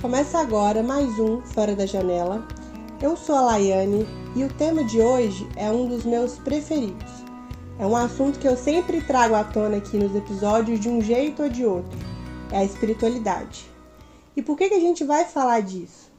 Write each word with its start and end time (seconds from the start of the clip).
Começa 0.00 0.38
agora 0.38 0.82
mais 0.82 1.18
um 1.18 1.40
Fora 1.40 1.74
da 1.74 1.86
Janela. 1.86 2.46
Eu 3.00 3.16
sou 3.16 3.34
a 3.34 3.40
Laiane 3.40 4.06
e 4.36 4.44
o 4.44 4.52
tema 4.52 4.84
de 4.84 5.00
hoje 5.00 5.48
é 5.56 5.70
um 5.70 5.88
dos 5.88 6.04
meus 6.04 6.38
preferidos. 6.38 7.10
É 7.78 7.86
um 7.86 7.96
assunto 7.96 8.38
que 8.38 8.46
eu 8.46 8.58
sempre 8.58 9.00
trago 9.00 9.34
à 9.34 9.42
tona 9.42 9.78
aqui 9.78 9.96
nos 9.96 10.14
episódios 10.14 10.80
de 10.80 10.90
um 10.90 11.00
jeito 11.00 11.42
ou 11.42 11.48
de 11.48 11.64
outro. 11.64 11.98
É 12.52 12.58
a 12.58 12.64
espiritualidade. 12.64 13.64
E 14.36 14.42
por 14.42 14.56
que, 14.56 14.68
que 14.68 14.74
a 14.74 14.80
gente 14.80 15.02
vai 15.02 15.24
falar 15.24 15.60
disso? 15.60 16.12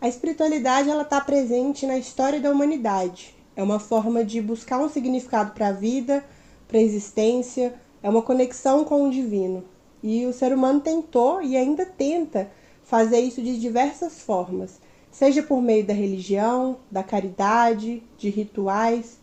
A 0.00 0.08
espiritualidade 0.08 0.88
ela 0.88 1.02
está 1.02 1.20
presente 1.20 1.86
na 1.86 1.98
história 1.98 2.40
da 2.40 2.50
humanidade. 2.50 3.36
É 3.54 3.62
uma 3.62 3.78
forma 3.78 4.24
de 4.24 4.40
buscar 4.40 4.78
um 4.78 4.88
significado 4.88 5.52
para 5.52 5.68
a 5.68 5.72
vida, 5.72 6.24
para 6.66 6.78
a 6.78 6.82
existência, 6.82 7.74
é 8.02 8.08
uma 8.08 8.22
conexão 8.22 8.86
com 8.86 9.06
o 9.06 9.10
divino. 9.10 9.64
E 10.02 10.24
o 10.24 10.32
ser 10.32 10.50
humano 10.50 10.80
tentou 10.80 11.42
e 11.42 11.58
ainda 11.58 11.84
tenta 11.84 12.50
fazer 12.88 13.20
isso 13.20 13.42
de 13.42 13.60
diversas 13.60 14.18
formas, 14.18 14.80
seja 15.10 15.42
por 15.42 15.60
meio 15.60 15.84
da 15.84 15.92
religião, 15.92 16.78
da 16.90 17.02
caridade, 17.02 18.02
de 18.16 18.30
rituais. 18.30 19.18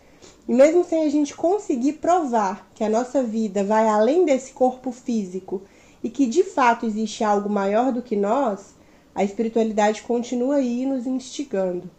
E 0.47 0.53
mesmo 0.53 0.83
sem 0.83 1.03
a 1.03 1.09
gente 1.09 1.35
conseguir 1.35 1.93
provar 1.93 2.69
que 2.75 2.83
a 2.83 2.89
nossa 2.89 3.23
vida 3.23 3.63
vai 3.63 3.87
além 3.87 4.23
desse 4.23 4.53
corpo 4.53 4.91
físico 4.91 5.63
e 6.03 6.11
que 6.11 6.27
de 6.27 6.43
fato 6.43 6.85
existe 6.85 7.23
algo 7.23 7.49
maior 7.49 7.91
do 7.91 8.03
que 8.03 8.15
nós, 8.15 8.75
a 9.15 9.23
espiritualidade 9.23 10.03
continua 10.03 10.57
aí 10.57 10.85
nos 10.85 11.07
instigando. 11.07 11.89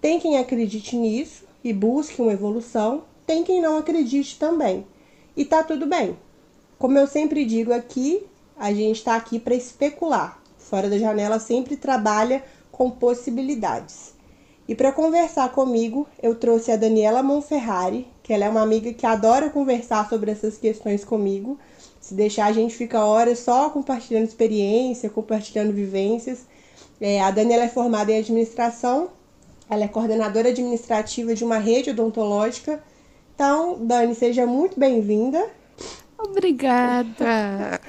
Tem 0.00 0.20
quem 0.20 0.38
acredite 0.38 0.94
nisso 0.94 1.44
e 1.64 1.72
busque 1.72 2.22
uma 2.22 2.32
evolução, 2.32 3.02
tem 3.26 3.42
quem 3.42 3.60
não 3.60 3.76
acredite 3.76 4.38
também. 4.38 4.86
E 5.36 5.44
tá 5.44 5.64
tudo 5.64 5.84
bem. 5.84 6.16
Como 6.78 6.96
eu 6.96 7.08
sempre 7.08 7.44
digo 7.44 7.72
aqui, 7.72 8.24
a 8.56 8.72
gente 8.72 8.98
está 8.98 9.16
aqui 9.16 9.40
para 9.40 9.56
especular. 9.56 10.37
Fora 10.68 10.88
da 10.88 10.98
Janela 10.98 11.38
sempre 11.38 11.76
trabalha 11.76 12.44
com 12.70 12.90
possibilidades. 12.90 14.14
E 14.68 14.74
para 14.74 14.92
conversar 14.92 15.50
comigo, 15.50 16.06
eu 16.22 16.34
trouxe 16.34 16.70
a 16.70 16.76
Daniela 16.76 17.22
Monferrari, 17.22 18.06
que 18.22 18.34
ela 18.34 18.44
é 18.44 18.48
uma 18.50 18.60
amiga 18.60 18.92
que 18.92 19.06
adora 19.06 19.48
conversar 19.48 20.06
sobre 20.10 20.30
essas 20.30 20.58
questões 20.58 21.04
comigo. 21.04 21.58
Se 21.98 22.12
deixar, 22.12 22.46
a 22.46 22.52
gente 22.52 22.76
fica 22.76 23.02
horas 23.02 23.38
só 23.38 23.70
compartilhando 23.70 24.28
experiência, 24.28 25.08
compartilhando 25.08 25.72
vivências. 25.72 26.40
É, 27.00 27.22
a 27.22 27.30
Daniela 27.30 27.64
é 27.64 27.68
formada 27.68 28.12
em 28.12 28.18
administração, 28.18 29.08
ela 29.70 29.84
é 29.84 29.88
coordenadora 29.88 30.50
administrativa 30.50 31.34
de 31.34 31.44
uma 31.44 31.56
rede 31.56 31.90
odontológica. 31.90 32.82
Então, 33.34 33.78
Dani, 33.86 34.14
seja 34.14 34.44
muito 34.44 34.78
bem-vinda. 34.78 35.48
Obrigada. 36.18 37.80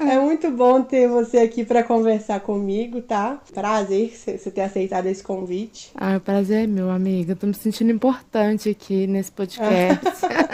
É 0.00 0.18
muito 0.18 0.50
bom 0.50 0.82
ter 0.82 1.08
você 1.08 1.38
aqui 1.38 1.64
para 1.64 1.84
conversar 1.84 2.40
comigo, 2.40 3.00
tá? 3.00 3.40
Prazer 3.54 4.12
você 4.12 4.50
ter 4.50 4.62
aceitado 4.62 5.06
esse 5.06 5.22
convite. 5.22 5.92
Ah, 5.94 6.16
o 6.16 6.20
prazer 6.20 6.64
é 6.64 6.66
meu, 6.66 6.90
amiga. 6.90 7.36
Tô 7.36 7.46
me 7.46 7.54
sentindo 7.54 7.92
importante 7.92 8.68
aqui 8.68 9.06
nesse 9.06 9.30
podcast. 9.30 10.04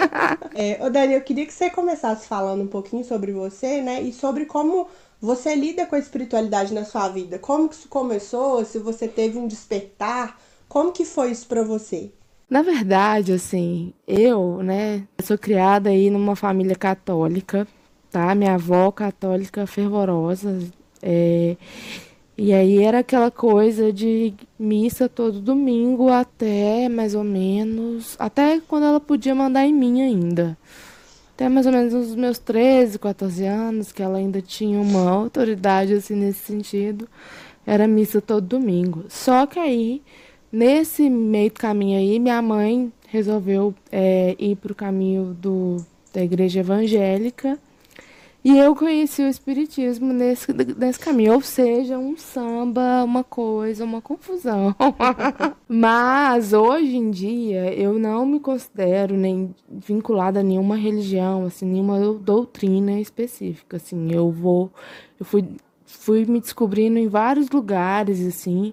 é, 0.55 0.79
ô 0.85 0.91
Dani, 0.91 1.15
eu 1.15 1.23
queria 1.23 1.47
que 1.47 1.53
você 1.55 1.71
começasse 1.71 2.29
falando 2.29 2.63
um 2.63 2.69
pouquinho 2.69 3.05
sobre 3.05 3.33
você, 3.33 3.81
né? 3.81 4.03
E 4.03 4.13
sobre 4.13 4.45
como 4.45 4.87
você 5.21 5.55
lida 5.55 5.87
com 5.87 5.97
a 5.97 5.99
espiritualidade 5.99 6.75
na 6.75 6.85
sua 6.85 7.09
vida. 7.09 7.39
Como 7.39 7.69
que 7.69 7.77
isso 7.77 7.89
começou? 7.89 8.65
Se 8.65 8.79
você 8.79 9.09
teve 9.09 9.39
um 9.39 9.49
despertar? 9.49 10.39
Como 10.69 10.93
que 10.93 11.05
foi 11.05 11.31
isso 11.31 11.47
para 11.47 11.63
você? 11.63 12.11
Na 12.49 12.63
verdade, 12.63 13.33
assim, 13.33 13.93
eu, 14.07 14.63
né, 14.63 15.03
sou 15.21 15.37
criada 15.37 15.91
aí 15.91 16.11
numa 16.11 16.37
família 16.37 16.77
católica, 16.77 17.67
tá? 18.11 18.33
Minha 18.37 18.55
avó 18.55 18.93
católica 18.93 19.67
fervorosa, 19.67 20.61
é, 21.03 21.57
e 22.39 22.53
aí 22.53 22.83
era 22.83 23.01
aquela 23.01 23.31
coisa 23.33 23.93
de 23.93 24.33
missa 24.59 25.09
todo 25.09 25.41
domingo 25.41 26.09
até 26.09 26.89
mais 26.89 27.15
ou 27.17 27.25
menos, 27.25 28.15
até 28.19 28.61
quando 28.61 28.85
ela 28.87 29.01
podia 29.01 29.35
mandar 29.35 29.67
em 29.67 29.73
mim 29.73 30.03
ainda. 30.03 30.57
Até 31.35 31.49
mais 31.49 31.67
ou 31.67 31.73
menos 31.73 31.93
os 31.95 32.15
meus 32.15 32.39
13, 32.39 32.99
14 32.99 33.45
anos, 33.45 33.91
que 33.93 34.03
ela 34.03 34.19
ainda 34.19 34.41
tinha 34.41 34.81
uma 34.81 35.11
autoridade 35.11 35.95
assim 35.95 36.15
nesse 36.15 36.41
sentido, 36.47 37.09
era 37.67 37.89
missa 37.89 38.21
todo 38.21 38.47
domingo. 38.47 39.05
Só 39.09 39.47
que 39.47 39.59
aí 39.59 40.03
Nesse 40.57 41.11
meio 41.11 41.51
caminho 41.51 41.99
aí, 41.99 42.19
minha 42.19 42.41
mãe 42.41 42.91
resolveu 43.09 43.75
é, 43.93 44.35
ir 44.39 44.57
para 44.57 44.73
o 44.73 44.75
caminho 44.75 45.37
do, 45.39 45.77
da 46.15 46.25
igreja 46.25 46.61
evangélica 46.61 47.59
e 48.43 48.57
eu 48.57 48.75
conheci 48.75 49.21
o 49.21 49.29
espiritismo 49.29 50.15
nesse, 50.15 50.51
nesse 50.55 50.99
caminho, 50.99 51.35
ou 51.35 51.43
seja, 51.43 51.99
um 51.99 52.17
samba, 52.17 53.05
uma 53.05 53.23
coisa, 53.23 53.85
uma 53.85 54.01
confusão. 54.01 54.75
Mas 55.69 56.55
hoje 56.55 56.97
em 56.97 57.11
dia 57.11 57.75
eu 57.75 57.99
não 57.99 58.25
me 58.25 58.41
considero 58.41 59.15
nem 59.15 59.55
vinculada 59.69 60.41
a 60.41 60.43
nenhuma 60.43 60.75
religião, 60.77 61.45
assim, 61.45 61.67
nenhuma 61.67 62.01
doutrina 62.15 62.99
específica, 62.99 63.77
assim. 63.77 64.11
Eu 64.11 64.31
vou 64.31 64.73
eu 65.21 65.27
fui 65.27 65.45
fui 65.85 66.25
me 66.25 66.41
descobrindo 66.41 66.99
em 66.99 67.09
vários 67.09 67.51
lugares 67.51 68.27
assim. 68.27 68.73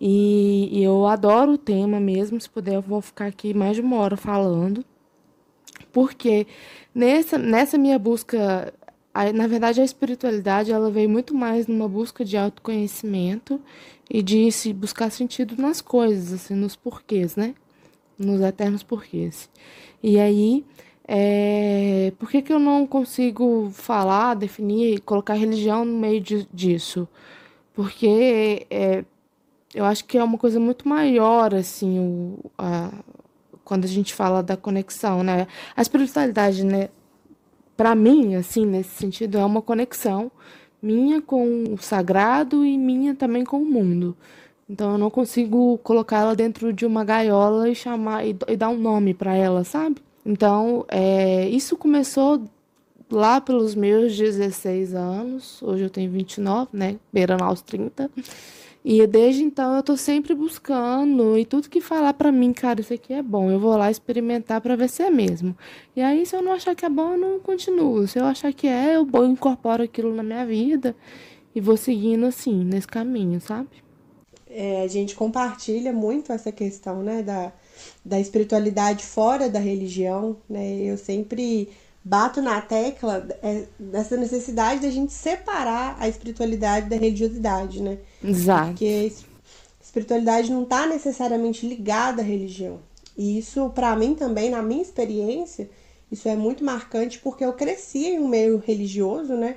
E, 0.00 0.68
e, 0.72 0.82
eu 0.82 1.06
adoro 1.06 1.52
o 1.52 1.58
tema 1.58 2.00
mesmo, 2.00 2.40
se 2.40 2.48
puder 2.48 2.76
eu 2.76 2.80
vou 2.80 3.02
ficar 3.02 3.26
aqui 3.26 3.52
mais 3.52 3.76
de 3.76 3.82
uma 3.82 3.98
hora 3.98 4.16
falando. 4.16 4.82
Porque 5.92 6.46
nessa, 6.94 7.36
nessa 7.36 7.76
minha 7.76 7.98
busca, 7.98 8.72
na 9.34 9.46
verdade 9.46 9.80
a 9.80 9.84
espiritualidade 9.84 10.72
ela 10.72 10.90
veio 10.90 11.10
muito 11.10 11.34
mais 11.34 11.66
numa 11.66 11.88
busca 11.88 12.24
de 12.24 12.36
autoconhecimento 12.36 13.60
e 14.08 14.22
de 14.22 14.50
se 14.50 14.72
buscar 14.72 15.10
sentido 15.10 15.60
nas 15.60 15.82
coisas, 15.82 16.32
assim, 16.32 16.54
nos 16.54 16.74
porquês, 16.76 17.36
né? 17.36 17.54
Nos 18.18 18.40
eternos 18.40 18.82
porquês. 18.82 19.50
E 20.02 20.18
aí, 20.18 20.64
é, 21.06 22.12
por 22.18 22.30
que, 22.30 22.40
que 22.40 22.52
eu 22.52 22.58
não 22.58 22.86
consigo 22.86 23.70
falar, 23.72 24.34
definir, 24.34 25.00
colocar 25.00 25.34
religião 25.34 25.84
no 25.84 25.98
meio 25.98 26.20
de, 26.20 26.48
disso? 26.52 27.08
Porque 27.74 28.66
é, 28.70 29.04
eu 29.74 29.84
acho 29.84 30.04
que 30.04 30.18
é 30.18 30.24
uma 30.24 30.38
coisa 30.38 30.58
muito 30.58 30.88
maior, 30.88 31.54
assim, 31.54 31.98
o, 31.98 32.38
a, 32.58 32.90
quando 33.64 33.84
a 33.84 33.88
gente 33.88 34.14
fala 34.14 34.42
da 34.42 34.56
conexão, 34.56 35.22
né? 35.22 35.46
A 35.76 35.82
espiritualidade, 35.82 36.64
né? 36.64 36.88
Para 37.76 37.94
mim, 37.94 38.34
assim, 38.34 38.66
nesse 38.66 38.90
sentido, 38.90 39.38
é 39.38 39.44
uma 39.44 39.62
conexão 39.62 40.30
minha 40.82 41.20
com 41.20 41.64
o 41.74 41.78
sagrado 41.78 42.64
e 42.64 42.76
minha 42.76 43.14
também 43.14 43.44
com 43.44 43.58
o 43.62 43.64
mundo. 43.64 44.16
Então 44.68 44.92
eu 44.92 44.98
não 44.98 45.10
consigo 45.10 45.78
colocar 45.78 46.18
ela 46.18 46.36
dentro 46.36 46.72
de 46.72 46.86
uma 46.86 47.04
gaiola 47.04 47.68
e 47.68 47.74
chamar 47.74 48.24
e, 48.24 48.36
e 48.48 48.56
dar 48.56 48.68
um 48.68 48.78
nome 48.78 49.12
para 49.12 49.34
ela, 49.34 49.64
sabe? 49.64 49.96
Então, 50.24 50.84
é, 50.88 51.48
isso 51.48 51.76
começou 51.76 52.42
lá 53.10 53.40
pelos 53.40 53.74
meus 53.74 54.16
16 54.16 54.94
anos. 54.94 55.62
Hoje 55.62 55.84
eu 55.84 55.90
tenho 55.90 56.10
29, 56.10 56.68
né? 56.72 56.96
Beirando 57.12 57.44
aos 57.44 57.62
30. 57.62 58.10
E 58.84 59.06
desde 59.06 59.42
então 59.42 59.76
eu 59.76 59.82
tô 59.82 59.96
sempre 59.96 60.34
buscando 60.34 61.36
e 61.38 61.44
tudo 61.44 61.68
que 61.68 61.80
falar 61.82 62.14
para 62.14 62.32
mim, 62.32 62.52
cara, 62.52 62.80
isso 62.80 62.94
aqui 62.94 63.12
é 63.12 63.22
bom, 63.22 63.50
eu 63.50 63.60
vou 63.60 63.76
lá 63.76 63.90
experimentar 63.90 64.60
para 64.60 64.74
ver 64.74 64.88
se 64.88 65.02
é 65.02 65.10
mesmo. 65.10 65.54
E 65.94 66.00
aí 66.00 66.24
se 66.24 66.34
eu 66.34 66.42
não 66.42 66.52
achar 66.52 66.74
que 66.74 66.86
é 66.86 66.88
bom, 66.88 67.12
eu 67.12 67.18
não 67.18 67.40
continuo. 67.40 68.08
Se 68.08 68.18
eu 68.18 68.24
achar 68.24 68.52
que 68.54 68.66
é, 68.66 68.96
eu 68.96 69.06
incorporo 69.26 69.82
aquilo 69.82 70.14
na 70.14 70.22
minha 70.22 70.46
vida 70.46 70.96
e 71.54 71.60
vou 71.60 71.76
seguindo 71.76 72.24
assim, 72.24 72.64
nesse 72.64 72.86
caminho, 72.86 73.40
sabe? 73.40 73.68
É, 74.48 74.82
a 74.82 74.88
gente 74.88 75.14
compartilha 75.14 75.92
muito 75.92 76.32
essa 76.32 76.50
questão, 76.50 77.02
né, 77.02 77.22
da, 77.22 77.52
da 78.04 78.18
espiritualidade 78.18 79.04
fora 79.04 79.48
da 79.48 79.60
religião, 79.60 80.38
né? 80.48 80.76
Eu 80.78 80.96
sempre 80.96 81.68
bato 82.02 82.40
na 82.40 82.60
tecla 82.60 83.26
é, 83.42 83.64
dessa 83.78 84.16
necessidade 84.16 84.80
da 84.80 84.90
gente 84.90 85.12
separar 85.12 85.96
a 85.98 86.08
espiritualidade 86.08 86.88
da 86.88 86.96
religiosidade, 86.96 87.82
né? 87.82 87.98
Exato. 88.22 88.68
Porque 88.68 89.12
a 89.80 89.84
espiritualidade 89.84 90.50
não 90.50 90.62
está 90.62 90.86
necessariamente 90.86 91.66
ligada 91.66 92.22
à 92.22 92.24
religião. 92.24 92.80
E 93.16 93.38
isso, 93.38 93.68
para 93.70 93.94
mim 93.96 94.14
também, 94.14 94.50
na 94.50 94.62
minha 94.62 94.82
experiência, 94.82 95.68
isso 96.10 96.28
é 96.28 96.34
muito 96.34 96.64
marcante 96.64 97.18
porque 97.18 97.44
eu 97.44 97.52
cresci 97.52 98.06
em 98.06 98.18
um 98.18 98.28
meio 98.28 98.58
religioso, 98.58 99.34
né? 99.34 99.56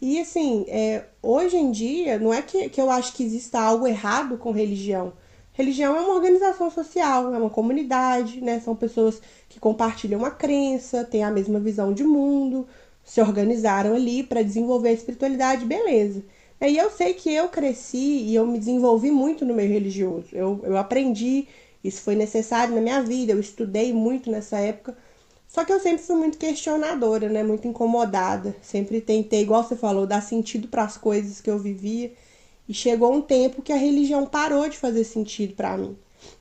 E 0.00 0.18
assim, 0.18 0.64
é, 0.66 1.04
hoje 1.22 1.56
em 1.56 1.70
dia, 1.70 2.18
não 2.18 2.34
é 2.34 2.42
que, 2.42 2.68
que 2.68 2.80
eu 2.80 2.90
acho 2.90 3.12
que 3.12 3.22
exista 3.22 3.60
algo 3.60 3.86
errado 3.86 4.36
com 4.36 4.50
religião. 4.50 5.12
Religião 5.52 5.94
é 5.96 6.00
uma 6.00 6.14
organização 6.14 6.70
social, 6.70 7.34
é 7.34 7.38
uma 7.38 7.50
comunidade, 7.50 8.40
né? 8.40 8.58
São 8.60 8.74
pessoas 8.74 9.20
que 9.48 9.60
compartilham 9.60 10.18
uma 10.20 10.30
crença, 10.30 11.04
têm 11.04 11.22
a 11.24 11.30
mesma 11.30 11.60
visão 11.60 11.92
de 11.92 12.04
mundo, 12.04 12.66
se 13.04 13.20
organizaram 13.20 13.94
ali 13.94 14.22
para 14.22 14.42
desenvolver 14.42 14.88
a 14.90 14.92
espiritualidade, 14.92 15.64
beleza. 15.66 16.24
E 16.60 16.78
eu 16.78 16.90
sei 16.90 17.12
que 17.14 17.30
eu 17.32 17.48
cresci 17.48 17.98
e 17.98 18.34
eu 18.34 18.46
me 18.46 18.58
desenvolvi 18.58 19.10
muito 19.10 19.44
no 19.44 19.52
meio 19.52 19.70
religioso. 19.70 20.28
Eu, 20.32 20.60
eu 20.62 20.76
aprendi, 20.76 21.48
isso 21.82 22.02
foi 22.02 22.14
necessário 22.14 22.74
na 22.74 22.80
minha 22.80 23.02
vida, 23.02 23.32
eu 23.32 23.40
estudei 23.40 23.92
muito 23.92 24.30
nessa 24.30 24.58
época. 24.58 24.96
Só 25.48 25.64
que 25.64 25.72
eu 25.72 25.80
sempre 25.80 26.02
fui 26.02 26.16
muito 26.16 26.38
questionadora, 26.38 27.28
né? 27.28 27.42
Muito 27.42 27.68
incomodada. 27.68 28.56
Sempre 28.62 29.00
tentei, 29.00 29.42
igual 29.42 29.62
você 29.62 29.76
falou, 29.76 30.06
dar 30.06 30.22
sentido 30.22 30.68
para 30.68 30.84
as 30.84 30.96
coisas 30.96 31.40
que 31.40 31.50
eu 31.50 31.58
vivia. 31.58 32.12
E 32.72 32.74
chegou 32.74 33.12
um 33.12 33.20
tempo 33.20 33.60
que 33.60 33.70
a 33.70 33.76
religião 33.76 34.24
parou 34.24 34.66
de 34.66 34.78
fazer 34.78 35.04
sentido 35.04 35.52
para 35.52 35.76
mim. 35.76 35.94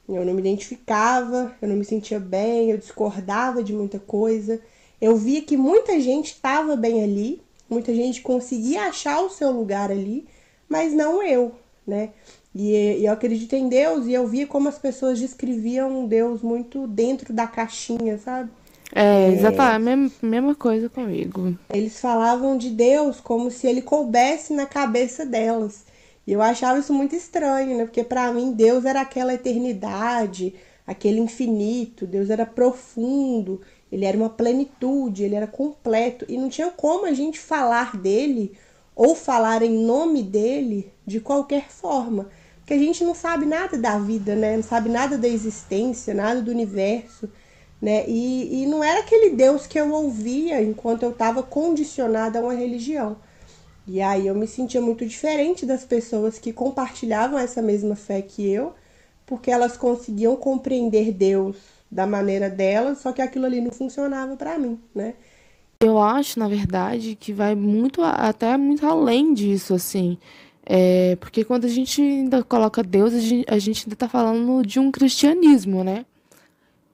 Eu 0.08 0.24
não 0.24 0.34
me 0.34 0.40
identificava, 0.40 1.54
eu 1.62 1.68
não 1.68 1.76
me 1.76 1.84
sentia 1.84 2.22
bem, 2.22 2.72
eu 2.72 2.78
discordava 2.78 3.62
de 3.62 3.74
muita 3.74 4.00
coisa. 4.00 4.62
Eu 5.02 5.18
via 5.18 5.42
que 5.42 5.58
muita 5.58 6.00
gente 6.00 6.28
estava 6.28 6.78
bem 6.78 7.04
ali, 7.04 7.42
muita 7.70 7.94
gente 7.94 8.22
conseguia 8.22 8.84
achar 8.84 9.20
o 9.20 9.30
seu 9.30 9.52
lugar 9.52 9.92
ali, 9.92 10.26
mas 10.70 10.94
não 10.94 11.22
eu, 11.22 11.52
né? 11.86 12.12
E, 12.56 12.76
e 12.76 13.06
eu 13.06 13.12
acredito 13.12 13.54
em 13.54 13.68
Deus 13.68 14.06
e 14.06 14.14
eu 14.14 14.26
via 14.26 14.48
como 14.48 14.70
as 14.70 14.80
pessoas 14.80 15.20
descreviam 15.20 16.08
Deus 16.08 16.42
muito 16.42 16.88
dentro 16.88 17.34
da 17.34 17.46
caixinha, 17.46 18.18
sabe? 18.18 18.50
É, 18.96 19.34
exatamente, 19.34 19.84
mesma, 19.84 20.12
mesma 20.22 20.56
coisa 20.56 20.88
comigo. 20.88 21.58
Eles 21.74 22.00
falavam 22.00 22.58
de 22.58 22.70
Deus 22.70 23.20
como 23.20 23.52
se 23.52 23.68
ele 23.68 23.82
coubesse 23.82 24.54
na 24.54 24.66
cabeça 24.66 25.26
delas. 25.26 25.91
E 26.26 26.34
eu 26.34 26.42
achava 26.42 26.80
isso 26.80 26.94
muito 26.94 27.16
estranho, 27.16 27.78
né? 27.78 27.86
Porque 27.86 28.04
para 28.04 28.32
mim 28.32 28.54
Deus 28.54 28.86
era 28.86 29.02
aquela 29.02 29.34
eternidade, 29.34 30.54
aquele 30.86 31.20
infinito, 31.20 32.06
Deus 32.06 32.30
era 32.30 32.46
profundo, 32.46 33.62
ele 33.92 34.06
era 34.06 34.18
uma 34.18 34.30
plenitude, 34.30 35.24
ele 35.24 35.36
era 35.36 35.48
completo 35.48 36.26
e 36.30 36.38
não 36.38 36.50
tinha 36.50 36.70
como 36.70 37.06
a 37.06 37.14
gente 37.14 37.40
falar 37.40 37.98
dele 37.98 38.54
ou 38.96 39.16
falar 39.16 39.62
em 39.62 39.86
nome 39.86 40.22
dele 40.24 40.92
de 41.06 41.20
qualquer 41.20 41.70
forma, 41.70 42.30
porque 42.58 42.74
a 42.74 42.78
gente 42.78 43.04
não 43.04 43.16
sabe 43.16 43.46
nada 43.46 43.78
da 43.78 43.98
vida, 43.98 44.36
né? 44.36 44.56
Não 44.56 44.64
sabe 44.64 44.90
nada 44.90 45.18
da 45.18 45.28
existência, 45.28 46.14
nada 46.14 46.42
do 46.42 46.52
universo, 46.52 47.30
né? 47.82 48.06
E, 48.08 48.64
e 48.64 48.66
não 48.68 48.84
era 48.84 49.00
aquele 49.00 49.32
Deus 49.32 49.66
que 49.66 49.80
eu 49.80 49.92
ouvia 49.92 50.62
enquanto 50.62 51.04
eu 51.04 51.12
estava 51.12 51.42
condicionada 51.42 52.40
a 52.40 52.44
uma 52.44 52.54
religião. 52.54 53.18
E 53.88 54.02
aí 54.02 54.28
eu 54.28 54.36
me 54.36 54.48
sentia 54.48 54.82
muito 54.82 55.06
diferente 55.06 55.66
das 55.66 55.84
pessoas 55.84 56.38
que 56.38 56.54
compartilhavam 56.54 57.38
essa 57.38 57.62
mesma 57.62 57.96
fé 57.96 58.22
que 58.22 58.48
eu, 58.50 58.74
porque 59.26 59.50
elas 59.50 59.76
conseguiam 59.76 60.36
compreender 60.36 61.12
Deus 61.12 61.58
da 61.90 62.06
maneira 62.08 62.50
delas, 62.50 63.00
só 63.00 63.12
que 63.12 63.22
aquilo 63.22 63.46
ali 63.46 63.60
não 63.60 63.72
funcionava 63.72 64.36
para 64.38 64.58
mim, 64.58 64.80
né? 64.94 65.16
Eu 65.82 65.98
acho, 65.98 66.38
na 66.40 66.48
verdade, 66.48 67.16
que 67.20 67.34
vai 67.34 67.56
muito 67.56 68.04
até 68.04 68.56
muito 68.56 68.86
além 68.86 69.34
disso, 69.34 69.74
assim. 69.74 70.18
É, 70.64 71.16
porque 71.16 71.44
quando 71.44 71.66
a 71.66 71.68
gente 71.68 72.02
ainda 72.02 72.44
coloca 72.44 72.84
Deus, 72.84 73.14
a 73.14 73.20
gente, 73.20 73.46
a 73.52 73.58
gente 73.58 73.86
ainda 73.86 73.96
está 73.96 74.08
falando 74.08 74.66
de 74.66 74.80
um 74.80 74.92
cristianismo, 74.92 75.84
né? 75.84 76.06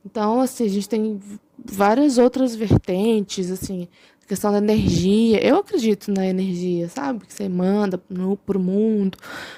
Então, 0.05 0.39
assim, 0.39 0.65
a 0.65 0.69
gente 0.69 0.87
tem 0.87 1.19
várias 1.57 2.17
outras 2.17 2.55
vertentes, 2.55 3.51
assim, 3.51 3.89
questão 4.27 4.51
da 4.51 4.57
energia. 4.57 5.43
Eu 5.43 5.57
acredito 5.57 6.11
na 6.11 6.27
energia, 6.27 6.89
sabe? 6.89 7.25
Que 7.25 7.33
você 7.33 7.47
manda 7.47 7.99
no, 8.09 8.35
pro 8.35 8.59
mundo, 8.59 9.17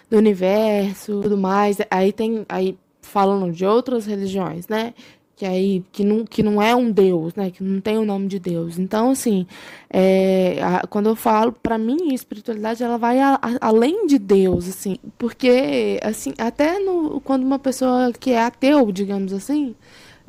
do 0.10 0.18
universo, 0.18 1.21
tudo 1.21 1.38
mais. 1.38 1.77
Aí 1.89 2.13
tem, 2.13 2.45
aí 2.48 2.77
falando 3.01 3.51
de 3.51 3.66
outras 3.66 4.06
religiões, 4.06 4.68
né? 4.68 4.94
Que 5.36 5.45
aí 5.45 5.83
que 5.92 6.04
não, 6.04 6.25
que 6.25 6.44
não 6.44 6.62
é 6.62 6.75
um 6.75 6.92
Deus, 6.92 7.33
né? 7.33 7.50
Que 7.50 7.63
não 7.63 7.81
tem 7.81 7.98
o 7.98 8.06
nome 8.06 8.27
de 8.27 8.39
Deus. 8.39 8.77
Então, 8.77 9.12
assim, 9.12 9.48
é, 9.89 10.60
a, 10.62 10.86
quando 10.86 11.10
eu 11.10 11.16
falo, 11.16 11.51
para 11.51 11.77
mim, 11.77 12.12
a 12.12 12.13
espiritualidade 12.13 12.83
ela 12.83 12.98
vai 12.98 13.19
a, 13.19 13.39
a, 13.42 13.57
além 13.62 14.06
de 14.06 14.19
Deus, 14.19 14.68
assim, 14.68 14.98
porque 15.18 16.00
assim, 16.04 16.33
até 16.38 16.77
no, 16.80 17.21
quando 17.21 17.44
uma 17.44 17.57
pessoa 17.57 18.12
que 18.19 18.31
é 18.31 18.44
ateu, 18.44 18.92
digamos 18.92 19.33
assim, 19.33 19.75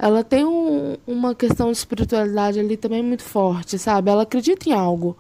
ela 0.03 0.25
tem 0.25 0.47
um, 0.47 0.97
uma 1.07 1.35
questão 1.35 1.71
de 1.71 1.77
espiritualidade 1.77 2.59
ali 2.59 2.77
também 2.77 3.03
muito 3.03 3.23
forte, 3.23 3.79
sabe? 3.79 4.11
Ela 4.11 4.23
acredita 4.23 4.69
em 4.69 4.73
algo. 4.73 5.15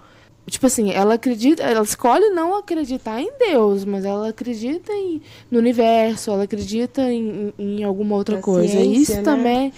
Tipo 0.47 0.67
assim, 0.67 0.91
ela 0.91 1.15
acredita, 1.15 1.62
ela 1.62 1.82
escolhe 1.82 2.31
não 2.31 2.56
acreditar 2.56 3.21
em 3.21 3.31
Deus, 3.38 3.85
mas 3.85 4.06
ela 4.06 4.31
acredita 4.31 4.91
em, 4.91 5.21
no 5.50 5.59
universo, 5.59 6.31
ela 6.31 6.44
acredita 6.44 7.03
em, 7.03 7.53
em 7.59 7.85
alguma 7.85 8.17
outra 8.17 8.38
a 8.38 8.41
coisa. 8.41 8.73
Ciência, 8.73 9.00
isso 9.03 9.17
né? 9.17 9.23
também. 9.23 9.73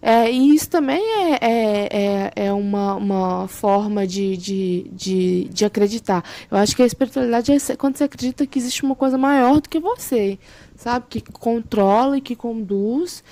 É, 0.00 0.30
e 0.30 0.54
isso 0.54 0.70
também 0.70 1.02
é, 1.02 1.32
é, 1.40 1.88
é, 1.90 2.32
é, 2.46 2.52
uma, 2.52 2.94
uma 2.94 3.48
forma 3.48 4.06
de, 4.06 4.36
de, 4.36 4.90
de, 4.92 5.44
de 5.52 5.64
acreditar. 5.64 6.24
Eu 6.50 6.56
acho 6.56 6.74
que 6.74 6.82
a 6.82 6.86
espiritualidade 6.86 7.52
é 7.52 7.76
quando 7.76 7.96
você 7.96 8.04
acredita 8.04 8.46
que 8.46 8.58
existe 8.58 8.84
uma 8.84 8.94
coisa 8.94 9.18
maior 9.18 9.60
do 9.60 9.68
que 9.68 9.78
você, 9.78 10.38
sabe? 10.76 11.06
Que 11.10 11.20
controla 11.20 12.16
e 12.16 12.20
que 12.20 12.34
conduz 12.34 13.22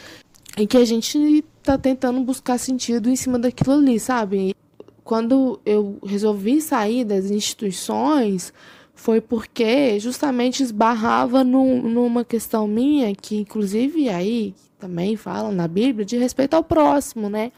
em 0.57 0.67
que 0.67 0.77
a 0.77 0.85
gente 0.85 1.45
tá 1.63 1.77
tentando 1.77 2.21
buscar 2.21 2.59
sentido 2.59 3.09
em 3.09 3.17
cima 3.17 3.39
daquilo 3.39 3.73
ali, 3.73 3.99
sabe? 3.99 4.55
Quando 5.03 5.61
eu 5.67 5.99
resolvi 6.05 6.61
sair 6.61 7.05
das 7.05 7.31
instituições, 7.31 8.53
foi 8.95 9.21
porque 9.21 9.99
justamente 9.99 10.63
esbarrava 10.63 11.43
num, 11.43 11.83
numa 11.83 12.25
questão 12.25 12.67
minha, 12.67 13.15
que 13.15 13.37
inclusive 13.37 14.09
aí 14.09 14.55
também 14.79 15.17
fala 15.17 15.51
na 15.51 15.67
Bíblia, 15.67 16.05
de 16.05 16.17
respeito 16.17 16.55
ao 16.55 16.63
próximo, 16.63 17.29
né? 17.29 17.53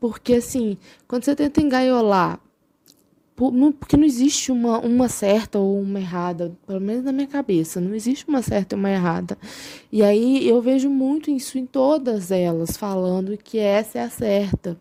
Porque 0.00 0.34
assim, 0.34 0.76
quando 1.06 1.24
você 1.24 1.36
tenta 1.36 1.60
engaiolar 1.60 2.40
porque 3.72 3.96
não 3.96 4.04
existe 4.04 4.52
uma, 4.52 4.78
uma 4.78 5.08
certa 5.08 5.58
ou 5.58 5.80
uma 5.80 5.98
errada, 5.98 6.56
pelo 6.66 6.80
menos 6.80 7.04
na 7.04 7.12
minha 7.12 7.26
cabeça, 7.26 7.80
não 7.80 7.94
existe 7.94 8.28
uma 8.28 8.42
certa 8.42 8.74
e 8.74 8.78
uma 8.78 8.90
errada. 8.90 9.38
E 9.90 10.02
aí 10.02 10.46
eu 10.46 10.60
vejo 10.60 10.90
muito 10.90 11.30
isso 11.30 11.58
em 11.58 11.66
todas 11.66 12.30
elas, 12.30 12.76
falando 12.76 13.36
que 13.36 13.58
essa 13.58 13.98
é 13.98 14.02
a 14.02 14.10
certa. 14.10 14.80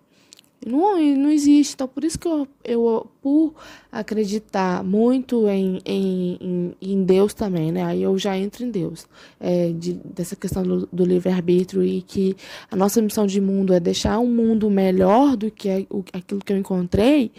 Não, 0.66 1.00
não 1.16 1.31
existe. 1.31 1.74
Então, 1.74 1.88
por 1.88 2.04
isso 2.04 2.19
que 2.19 2.28
eu, 2.28 2.48
eu 2.63 3.11
por 3.21 3.53
acreditar 3.91 4.83
muito 4.83 5.47
em, 5.47 5.79
em, 5.85 6.75
em 6.81 7.03
Deus 7.03 7.33
também, 7.33 7.71
né? 7.71 7.83
Aí 7.83 8.01
eu 8.01 8.18
já 8.18 8.38
entro 8.38 8.65
em 8.65 8.71
Deus. 8.71 9.06
É, 9.39 9.71
de, 9.71 9.94
dessa 9.94 10.35
questão 10.35 10.63
do, 10.63 10.89
do 10.91 11.06
livre-arbítrio 11.06 11.83
e 11.83 12.01
que 12.01 12.35
a 12.69 12.75
nossa 12.75 13.01
missão 13.01 13.27
de 13.27 13.39
mundo 13.39 13.73
é 13.73 13.79
deixar 13.79 14.19
um 14.19 14.27
mundo 14.27 14.69
melhor 14.69 15.38
do 15.38 15.51
que 15.51 15.69
aquilo 16.13 16.41
que 16.44 16.51
eu 16.51 16.57
encontrei 16.57 17.31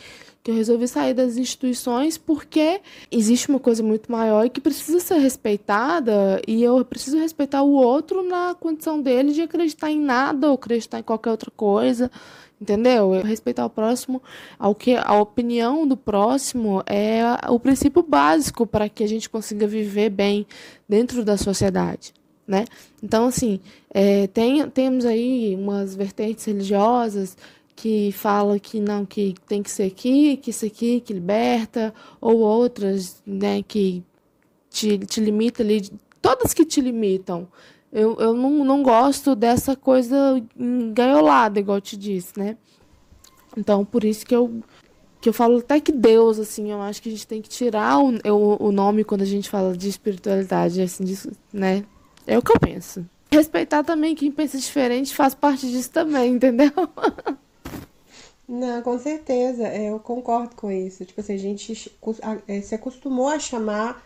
que 0.43 0.51
eu 0.51 0.55
resolvi 0.57 0.89
sair 0.89 1.15
das 1.15 1.37
instituições 1.37 2.19
porque 2.19 2.81
existe 3.11 3.49
uma 3.49 3.61
coisa 3.61 3.83
muito 3.83 4.11
maior 4.11 4.45
e 4.45 4.51
que 4.51 4.61
precisa 4.61 4.99
ser 4.99 5.19
respeitada 5.19 6.43
e 6.49 6.63
eu 6.63 6.85
preciso 6.85 7.17
respeitar 7.19 7.63
o 7.63 7.73
outro 7.73 8.29
na 8.29 8.55
condição 8.55 9.01
dele 9.01 9.33
de 9.33 9.43
acreditar 9.43 9.91
em 9.91 10.01
nada 10.01 10.49
ou 10.49 10.55
acreditar 10.55 10.99
em 10.99 11.03
qualquer 11.03 11.31
outra 11.31 11.51
coisa, 11.57 12.11
entendeu? 12.61 13.15
Eu 13.15 13.23
respeitar 13.23 13.65
o 13.65 13.71
próximo, 13.71 14.21
ao 14.59 14.75
que 14.75 14.97
a 14.97 15.15
opinião 15.15 15.72
do 15.87 15.97
próximo 15.97 16.83
é 16.87 17.23
o 17.49 17.59
princípio 17.59 18.03
básico 18.03 18.67
para 18.67 18.89
que 18.89 19.03
a 19.03 19.09
gente 19.09 19.29
consiga 19.29 19.67
viver 19.67 20.11
bem 20.11 20.47
dentro 20.89 21.25
da 21.25 21.37
sociedade. 21.37 22.13
Né? 22.47 22.65
Então, 23.03 23.27
assim, 23.27 23.61
é, 23.91 24.27
tem, 24.27 24.69
temos 24.69 25.05
aí 25.05 25.57
umas 25.57 25.95
vertentes 25.95 26.45
religiosas 26.45 27.37
que 27.75 28.13
fala 28.13 28.59
que 28.59 28.81
não, 28.81 29.07
que 29.07 29.35
tem 29.47 29.63
que 29.63 29.71
ser 29.71 29.85
aqui, 29.85 30.37
que 30.37 30.51
isso 30.51 30.67
aqui 30.67 31.01
que 31.01 31.13
liberta, 31.13 31.95
ou 32.21 32.41
outras, 32.41 33.23
né, 33.27 33.63
que 33.63 34.05
te, 34.71 34.99
te 34.99 35.21
limita 35.21 35.63
ali, 35.63 35.91
todas 36.21 36.53
que 36.53 36.65
te 36.65 36.81
limitam. 36.81 37.49
Eu, 37.93 38.17
eu 38.19 38.35
não, 38.35 38.65
não 38.65 38.83
gosto 38.83 39.35
dessa 39.35 39.77
coisa 39.77 40.43
engaiolada, 40.59 41.61
igual 41.61 41.79
eu 41.79 41.83
te 41.83 41.97
disse, 41.97 42.39
né? 42.39 42.57
Então, 43.57 43.85
por 43.85 44.03
isso 44.03 44.25
que 44.25 44.35
eu, 44.35 44.63
que 45.23 45.29
eu 45.29 45.33
falo 45.33 45.59
até 45.59 45.81
que 45.81 45.93
Deus, 45.93 46.41
assim, 46.41 46.73
eu 46.73 46.83
acho 46.83 47.01
que 47.01 47.09
a 47.09 47.13
gente 47.13 47.29
tem 47.29 47.41
que 47.41 47.49
tirar 47.49 48.01
o, 48.01 48.11
o, 48.29 48.67
o 48.67 48.73
nome 48.73 49.05
quando 49.05 49.23
a 49.23 49.25
gente 49.25 49.49
fala 49.49 49.77
de 49.77 49.89
espiritualidade, 49.89 50.83
assim, 50.83 51.05
disso, 51.05 51.31
né? 51.53 51.85
É 52.27 52.37
o 52.37 52.43
que 52.43 52.51
eu 52.51 52.59
penso. 52.59 53.07
Respeitar 53.31 53.85
também 53.85 54.17
quem 54.17 54.33
pensa 54.33 54.59
diferente 54.59 55.15
faz 55.15 55.33
parte 55.33 55.71
disso 55.71 55.91
também, 55.93 56.33
entendeu? 56.33 56.73
Não, 58.49 58.83
com 58.83 58.99
certeza, 58.99 59.69
é, 59.69 59.91
eu 59.91 60.01
concordo 60.01 60.57
com 60.57 60.73
isso. 60.73 61.05
Tipo 61.05 61.21
assim, 61.21 61.35
a 61.35 61.39
gente 61.39 61.93
é, 62.49 62.61
se 62.61 62.75
acostumou 62.75 63.29
a 63.29 63.39
chamar 63.39 64.05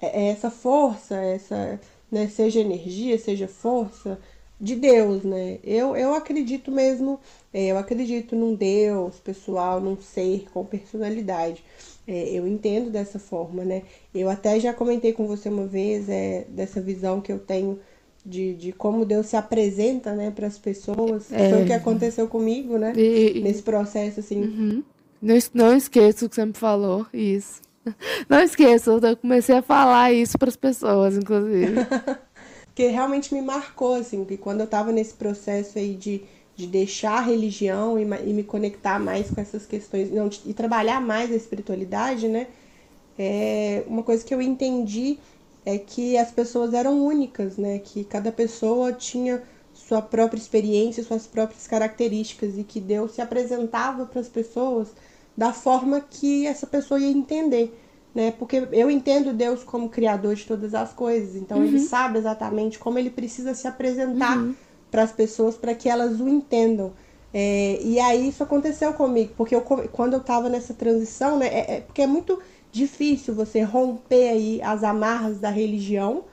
é, 0.00 0.30
essa 0.30 0.50
força, 0.50 1.14
essa, 1.14 1.80
né, 2.10 2.26
seja 2.26 2.58
energia, 2.58 3.16
seja 3.18 3.46
força, 3.46 4.18
de 4.60 4.74
Deus, 4.74 5.22
né? 5.22 5.58
Eu, 5.62 5.96
eu 5.96 6.14
acredito 6.14 6.70
mesmo, 6.70 7.20
eu 7.52 7.76
acredito 7.76 8.34
num 8.34 8.54
Deus 8.54 9.16
pessoal, 9.20 9.80
num 9.80 9.96
ser 9.96 10.46
com 10.52 10.64
personalidade. 10.64 11.62
É, 12.08 12.30
eu 12.30 12.46
entendo 12.46 12.90
dessa 12.90 13.18
forma, 13.18 13.64
né? 13.64 13.82
Eu 14.14 14.30
até 14.30 14.58
já 14.60 14.72
comentei 14.72 15.12
com 15.12 15.26
você 15.26 15.48
uma 15.48 15.66
vez 15.66 16.08
é, 16.08 16.46
dessa 16.48 16.80
visão 16.80 17.20
que 17.20 17.32
eu 17.32 17.38
tenho 17.38 17.80
de, 18.24 18.54
de 18.54 18.72
como 18.72 19.04
Deus 19.04 19.26
se 19.26 19.36
apresenta, 19.36 20.14
né, 20.14 20.30
para 20.30 20.46
as 20.46 20.58
pessoas. 20.58 21.32
É. 21.32 21.50
Foi 21.50 21.62
o 21.62 21.66
que 21.66 21.72
aconteceu 21.72 22.26
comigo, 22.26 22.76
né? 22.78 22.92
E, 22.96 23.40
Nesse 23.40 23.62
processo, 23.62 24.20
assim. 24.20 24.42
Uhum. 24.42 24.84
Não, 25.22 25.36
não 25.54 25.76
esqueço 25.76 26.26
o 26.26 26.28
que 26.28 26.34
você 26.34 26.44
me 26.44 26.52
falou, 26.52 27.06
isso. 27.12 27.60
Não 28.28 28.40
esqueço, 28.40 28.90
eu 28.90 29.16
comecei 29.16 29.54
a 29.54 29.62
falar 29.62 30.12
isso 30.12 30.36
para 30.36 30.48
as 30.48 30.56
pessoas, 30.56 31.16
inclusive. 31.16 31.74
que 32.76 32.86
realmente 32.88 33.32
me 33.32 33.40
marcou, 33.40 33.94
assim, 33.94 34.22
que 34.26 34.36
quando 34.36 34.60
eu 34.60 34.66
estava 34.66 34.92
nesse 34.92 35.14
processo 35.14 35.78
aí 35.78 35.94
de, 35.94 36.22
de 36.54 36.66
deixar 36.66 37.16
a 37.16 37.20
religião 37.22 37.98
e, 37.98 38.02
e, 38.02 38.34
me 38.34 38.44
conectar 38.44 39.00
mais 39.00 39.30
com 39.30 39.40
essas 39.40 39.64
questões, 39.64 40.10
não, 40.12 40.28
e 40.44 40.52
trabalhar 40.52 41.00
mais 41.00 41.32
a 41.32 41.34
espiritualidade, 41.34 42.28
né? 42.28 42.48
É 43.18 43.82
uma 43.86 44.02
coisa 44.02 44.22
que 44.22 44.34
eu 44.34 44.42
entendi 44.42 45.18
é 45.64 45.78
que 45.78 46.18
as 46.18 46.30
pessoas 46.30 46.74
eram 46.74 47.02
únicas, 47.02 47.56
né? 47.56 47.78
Que 47.78 48.04
cada 48.04 48.30
pessoa 48.30 48.92
tinha 48.92 49.42
sua 49.72 50.02
própria 50.02 50.38
experiência, 50.38 51.02
suas 51.02 51.26
próprias 51.26 51.66
características 51.66 52.58
e 52.58 52.62
que 52.62 52.78
Deus 52.78 53.12
se 53.12 53.22
apresentava 53.22 54.04
para 54.04 54.20
as 54.20 54.28
pessoas 54.28 54.88
da 55.34 55.50
forma 55.50 56.02
que 56.02 56.46
essa 56.46 56.66
pessoa 56.66 57.00
ia 57.00 57.10
entender, 57.10 57.74
né? 58.16 58.30
Porque 58.30 58.66
eu 58.72 58.90
entendo 58.90 59.34
Deus 59.34 59.62
como 59.62 59.90
criador 59.90 60.34
de 60.34 60.46
todas 60.46 60.74
as 60.74 60.90
coisas, 60.90 61.36
então 61.36 61.58
uhum. 61.58 61.64
ele 61.64 61.78
sabe 61.78 62.16
exatamente 62.16 62.78
como 62.78 62.98
ele 62.98 63.10
precisa 63.10 63.52
se 63.52 63.68
apresentar 63.68 64.38
uhum. 64.38 64.54
para 64.90 65.02
as 65.02 65.12
pessoas 65.12 65.54
para 65.54 65.74
que 65.74 65.86
elas 65.86 66.18
o 66.18 66.26
entendam. 66.26 66.94
É, 67.34 67.78
e 67.82 68.00
aí 68.00 68.26
isso 68.26 68.42
aconteceu 68.42 68.94
comigo, 68.94 69.34
porque 69.36 69.54
eu, 69.54 69.60
quando 69.60 70.14
eu 70.14 70.20
estava 70.20 70.48
nessa 70.48 70.72
transição, 70.72 71.38
né? 71.38 71.46
É, 71.48 71.74
é, 71.74 71.80
porque 71.82 72.00
é 72.00 72.06
muito 72.06 72.40
difícil 72.72 73.34
você 73.34 73.60
romper 73.60 74.30
aí 74.30 74.62
as 74.62 74.82
amarras 74.82 75.38
da 75.38 75.50
religião, 75.50 76.24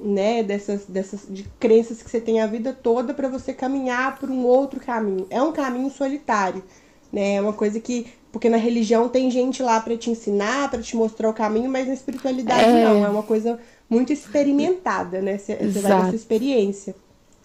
né, 0.00 0.42
dessas, 0.42 0.86
dessas 0.86 1.26
de 1.28 1.44
crenças 1.60 2.02
que 2.02 2.10
você 2.10 2.20
tem 2.20 2.40
a 2.40 2.46
vida 2.48 2.72
toda 2.72 3.14
para 3.14 3.28
você 3.28 3.52
caminhar 3.52 4.18
por 4.18 4.28
um 4.28 4.44
outro 4.44 4.80
caminho. 4.80 5.28
É 5.30 5.40
um 5.40 5.52
caminho 5.52 5.90
solitário, 5.90 6.64
né? 7.12 7.34
É 7.34 7.40
uma 7.40 7.52
coisa 7.52 7.78
que 7.78 8.08
porque 8.32 8.48
na 8.48 8.56
religião 8.56 9.08
tem 9.08 9.30
gente 9.30 9.62
lá 9.62 9.80
para 9.80 9.96
te 9.96 10.10
ensinar, 10.10 10.70
para 10.70 10.82
te 10.82 10.96
mostrar 10.96 11.28
o 11.28 11.34
caminho, 11.34 11.70
mas 11.70 11.86
na 11.86 11.94
espiritualidade 11.94 12.64
é... 12.64 12.84
não, 12.84 13.04
é 13.04 13.08
uma 13.08 13.22
coisa 13.22 13.58
muito 13.88 14.12
experimentada, 14.12 15.20
né? 15.20 15.38
Você, 15.38 15.56
vai 15.56 15.82
da 15.82 16.06
sua 16.06 16.14
experiência, 16.14 16.94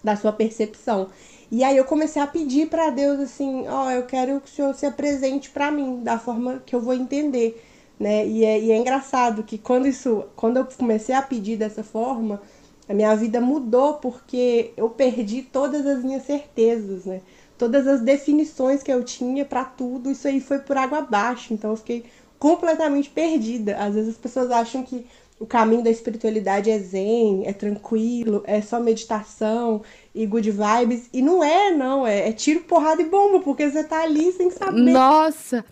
da 0.02 0.16
sua 0.16 0.32
percepção. 0.32 1.08
E 1.50 1.62
aí 1.62 1.76
eu 1.76 1.84
comecei 1.84 2.20
a 2.20 2.26
pedir 2.26 2.68
para 2.68 2.90
Deus 2.90 3.20
assim, 3.20 3.66
ó, 3.68 3.86
oh, 3.86 3.90
eu 3.90 4.02
quero 4.04 4.40
que 4.40 4.50
o 4.50 4.52
Senhor 4.52 4.74
se 4.74 4.86
apresente 4.86 5.50
para 5.50 5.70
mim 5.70 6.02
da 6.02 6.18
forma 6.18 6.62
que 6.64 6.74
eu 6.74 6.80
vou 6.80 6.94
entender 6.94 7.62
né? 7.98 8.26
E 8.26 8.44
é, 8.44 8.60
e 8.60 8.70
é 8.70 8.76
engraçado 8.76 9.42
que 9.42 9.58
quando 9.58 9.88
isso, 9.88 10.24
quando 10.36 10.58
eu 10.58 10.66
comecei 10.66 11.14
a 11.14 11.22
pedir 11.22 11.56
dessa 11.56 11.82
forma, 11.82 12.40
a 12.88 12.94
minha 12.94 13.14
vida 13.16 13.40
mudou 13.40 13.94
porque 13.94 14.72
eu 14.76 14.90
perdi 14.90 15.42
todas 15.42 15.86
as 15.86 16.04
minhas 16.04 16.24
certezas, 16.24 17.04
né? 17.04 17.20
Todas 17.58 17.86
as 17.86 18.00
definições 18.00 18.82
que 18.82 18.92
eu 18.92 19.02
tinha 19.02 19.44
para 19.44 19.64
tudo, 19.64 20.10
isso 20.10 20.28
aí 20.28 20.40
foi 20.40 20.58
por 20.58 20.76
água 20.76 20.98
abaixo. 20.98 21.54
Então 21.54 21.70
eu 21.70 21.76
fiquei 21.76 22.04
completamente 22.38 23.08
perdida. 23.08 23.76
Às 23.76 23.94
vezes 23.94 24.10
as 24.10 24.16
pessoas 24.16 24.50
acham 24.50 24.82
que 24.82 25.06
o 25.38 25.46
caminho 25.46 25.82
da 25.82 25.90
espiritualidade 25.90 26.70
é 26.70 26.78
zen, 26.78 27.46
é 27.46 27.52
tranquilo, 27.52 28.42
é 28.46 28.62
só 28.62 28.80
meditação 28.80 29.82
e 30.14 30.24
good 30.26 30.50
vibes. 30.50 31.08
E 31.12 31.20
não 31.20 31.44
é, 31.44 31.70
não. 31.70 32.06
É, 32.06 32.28
é 32.28 32.32
tiro, 32.32 32.60
porrada 32.60 33.02
e 33.02 33.08
bomba, 33.08 33.40
porque 33.40 33.70
você 33.70 33.84
tá 33.84 34.02
ali 34.02 34.32
sem 34.32 34.50
saber. 34.50 34.92
Nossa! 34.92 35.64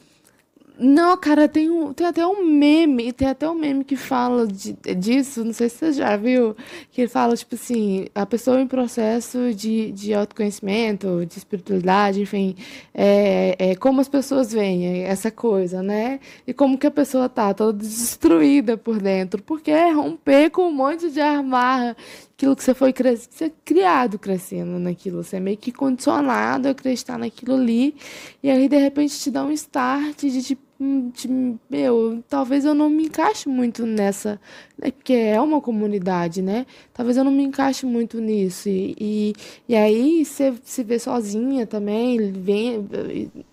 Não, 0.77 1.17
cara, 1.17 1.49
tem, 1.49 1.71
um, 1.71 1.93
tem 1.93 2.05
até 2.05 2.27
um 2.27 2.45
meme, 2.45 3.13
tem 3.13 3.29
até 3.29 3.49
um 3.49 3.55
meme 3.55 3.85
que 3.85 3.95
fala 3.95 4.45
de, 4.45 4.73
disso, 4.97 5.45
não 5.45 5.53
sei 5.53 5.69
se 5.69 5.77
você 5.77 5.93
já 5.93 6.17
viu, 6.17 6.57
que 6.91 7.03
ele 7.03 7.09
fala, 7.09 7.37
tipo 7.37 7.55
assim, 7.55 8.07
a 8.13 8.27
pessoa 8.27 8.61
em 8.61 8.67
processo 8.67 9.55
de, 9.55 9.93
de 9.93 10.13
autoconhecimento, 10.13 11.25
de 11.27 11.39
espiritualidade, 11.39 12.21
enfim, 12.23 12.57
é, 12.93 13.55
é 13.57 13.75
como 13.77 14.01
as 14.01 14.09
pessoas 14.09 14.53
veem 14.53 15.05
essa 15.05 15.31
coisa, 15.31 15.81
né? 15.81 16.19
E 16.45 16.53
como 16.53 16.77
que 16.77 16.89
a 16.89 16.91
pessoa 16.91 17.29
tá 17.29 17.55
toda 17.55 17.79
destruída 17.79 18.77
por 18.77 19.01
dentro, 19.01 19.41
porque 19.45 19.71
é 19.71 19.93
romper 19.93 20.51
com 20.51 20.63
um 20.69 20.73
monte 20.73 21.09
de 21.09 21.21
armarra 21.21 21.97
aquilo 22.45 22.57
que 22.57 22.63
você 22.63 22.75
foi 22.75 22.93
você 22.93 23.45
é 23.45 23.53
criado 23.65 24.19
crescendo 24.19 24.79
naquilo, 24.79 25.23
você 25.23 25.37
é 25.37 25.41
meio 25.41 25.57
que 25.57 25.73
condicionado 25.73 26.69
a 26.69 26.73
acreditar 26.73 27.19
naquilo 27.19 27.55
ali, 27.55 27.97
e 28.43 28.51
aí 28.51 28.69
de 28.69 28.77
repente 28.77 29.19
te 29.19 29.31
dá 29.31 29.45
um 29.45 29.51
start 29.51 30.21
de 30.21 30.43
tipo, 30.43 30.63
de, 30.79 31.57
meu, 31.71 32.23
talvez 32.29 32.65
eu 32.67 32.75
não 32.75 32.91
me 32.91 33.07
encaixe 33.07 33.49
muito 33.49 33.87
nessa, 33.87 34.39
né, 34.77 34.91
porque 34.91 35.15
é 35.15 35.41
uma 35.41 35.61
comunidade, 35.61 36.43
né? 36.43 36.67
Talvez 36.93 37.17
eu 37.17 37.25
não 37.25 37.33
me 37.33 37.45
encaixe 37.45 37.87
muito 37.87 38.21
nisso. 38.21 38.69
E, 38.69 38.95
e, 39.01 39.33
e 39.69 39.77
aí 39.77 40.25
você 40.25 40.53
se 40.65 40.83
vê 40.83 40.99
sozinha 40.99 41.67
também, 41.67 42.33
vem, 42.33 42.87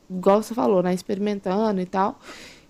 igual 0.10 0.44
você 0.44 0.54
falou, 0.54 0.84
né? 0.84 0.94
Experimentando 0.94 1.80
e 1.80 1.86
tal. 1.86 2.20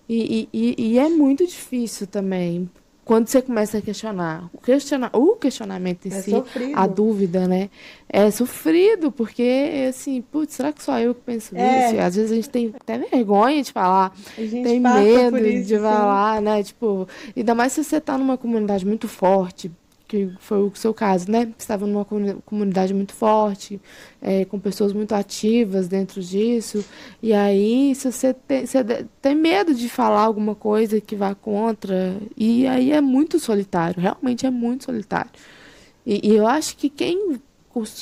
E, 0.08 0.48
e, 0.52 0.74
e 0.78 0.98
é 0.98 1.08
muito 1.08 1.46
difícil 1.46 2.06
também, 2.06 2.70
quando 3.04 3.26
você 3.26 3.42
começa 3.42 3.78
a 3.78 3.80
questionar, 3.80 4.48
o, 4.52 4.58
questiona, 4.58 5.10
o 5.12 5.34
questionamento 5.34 6.06
em 6.06 6.12
é 6.12 6.22
si, 6.22 6.30
sofrido. 6.30 6.78
a 6.78 6.86
dúvida, 6.86 7.48
né? 7.48 7.68
É 8.08 8.30
sofrido, 8.30 9.10
porque, 9.10 9.86
assim, 9.88 10.22
putz, 10.22 10.54
será 10.54 10.72
que 10.72 10.82
só 10.82 10.98
eu 11.00 11.14
que 11.14 11.20
penso 11.22 11.56
é. 11.56 11.90
isso? 11.90 12.00
Às 12.00 12.16
vezes 12.16 12.30
a 12.30 12.34
gente 12.34 12.50
tem 12.50 12.72
até 12.78 12.98
vergonha 12.98 13.62
de 13.62 13.72
falar, 13.72 14.12
tem 14.36 14.78
medo 14.78 15.38
isso, 15.38 15.68
de 15.68 15.78
falar, 15.78 16.38
sim. 16.38 16.44
né? 16.44 16.62
Tipo, 16.62 17.08
ainda 17.36 17.54
mais 17.54 17.72
se 17.72 17.82
você 17.82 17.96
está 17.96 18.16
numa 18.16 18.38
comunidade 18.38 18.86
muito 18.86 19.08
forte, 19.08 19.70
que 20.12 20.30
foi 20.40 20.58
o 20.58 20.70
seu 20.74 20.92
caso, 20.92 21.30
né? 21.30 21.50
Estava 21.56 21.86
numa 21.86 22.04
comunidade 22.44 22.92
muito 22.92 23.14
forte, 23.14 23.80
é, 24.20 24.44
com 24.44 24.60
pessoas 24.60 24.92
muito 24.92 25.14
ativas 25.14 25.88
dentro 25.88 26.20
disso, 26.20 26.84
e 27.22 27.32
aí 27.32 27.94
se 27.94 28.12
você 28.12 28.34
tem, 28.34 28.64
tem 29.22 29.34
medo 29.34 29.74
de 29.74 29.88
falar 29.88 30.20
alguma 30.20 30.54
coisa 30.54 31.00
que 31.00 31.16
vá 31.16 31.34
contra, 31.34 32.14
e 32.36 32.66
aí 32.66 32.92
é 32.92 33.00
muito 33.00 33.40
solitário, 33.40 34.02
realmente 34.02 34.44
é 34.44 34.50
muito 34.50 34.84
solitário. 34.84 35.30
E, 36.04 36.28
e 36.28 36.36
eu 36.36 36.46
acho 36.46 36.76
que 36.76 36.90
quem 36.90 37.40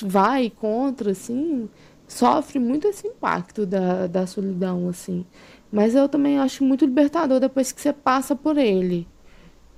vai 0.03 0.51
contra, 0.51 1.13
assim, 1.13 1.69
sofre 2.09 2.59
muito 2.59 2.89
esse 2.89 3.07
impacto 3.07 3.65
da, 3.65 4.09
da 4.09 4.27
solidão, 4.27 4.89
assim. 4.89 5.25
Mas 5.71 5.95
eu 5.95 6.09
também 6.09 6.41
acho 6.41 6.65
muito 6.65 6.85
libertador 6.85 7.39
depois 7.39 7.71
que 7.71 7.81
você 7.81 7.93
passa 7.93 8.35
por 8.35 8.59
ele. 8.59 9.07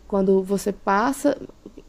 Quando 0.08 0.42
você 0.42 0.72
passa, 0.72 1.36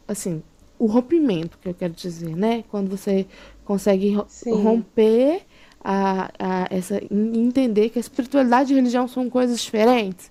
assim, 0.06 0.42
o 0.78 0.86
rompimento, 0.86 1.58
que 1.58 1.68
eu 1.68 1.74
quero 1.74 1.92
dizer, 1.92 2.36
né? 2.36 2.64
Quando 2.70 2.88
você 2.88 3.26
consegue 3.64 4.16
Sim. 4.28 4.62
romper 4.62 5.42
a, 5.82 6.30
a, 6.38 6.66
essa 6.70 7.00
entender 7.10 7.90
que 7.90 7.98
a 7.98 8.00
espiritualidade 8.00 8.72
e 8.72 8.74
a 8.74 8.76
religião 8.76 9.06
são 9.06 9.28
coisas 9.28 9.60
diferentes. 9.60 10.30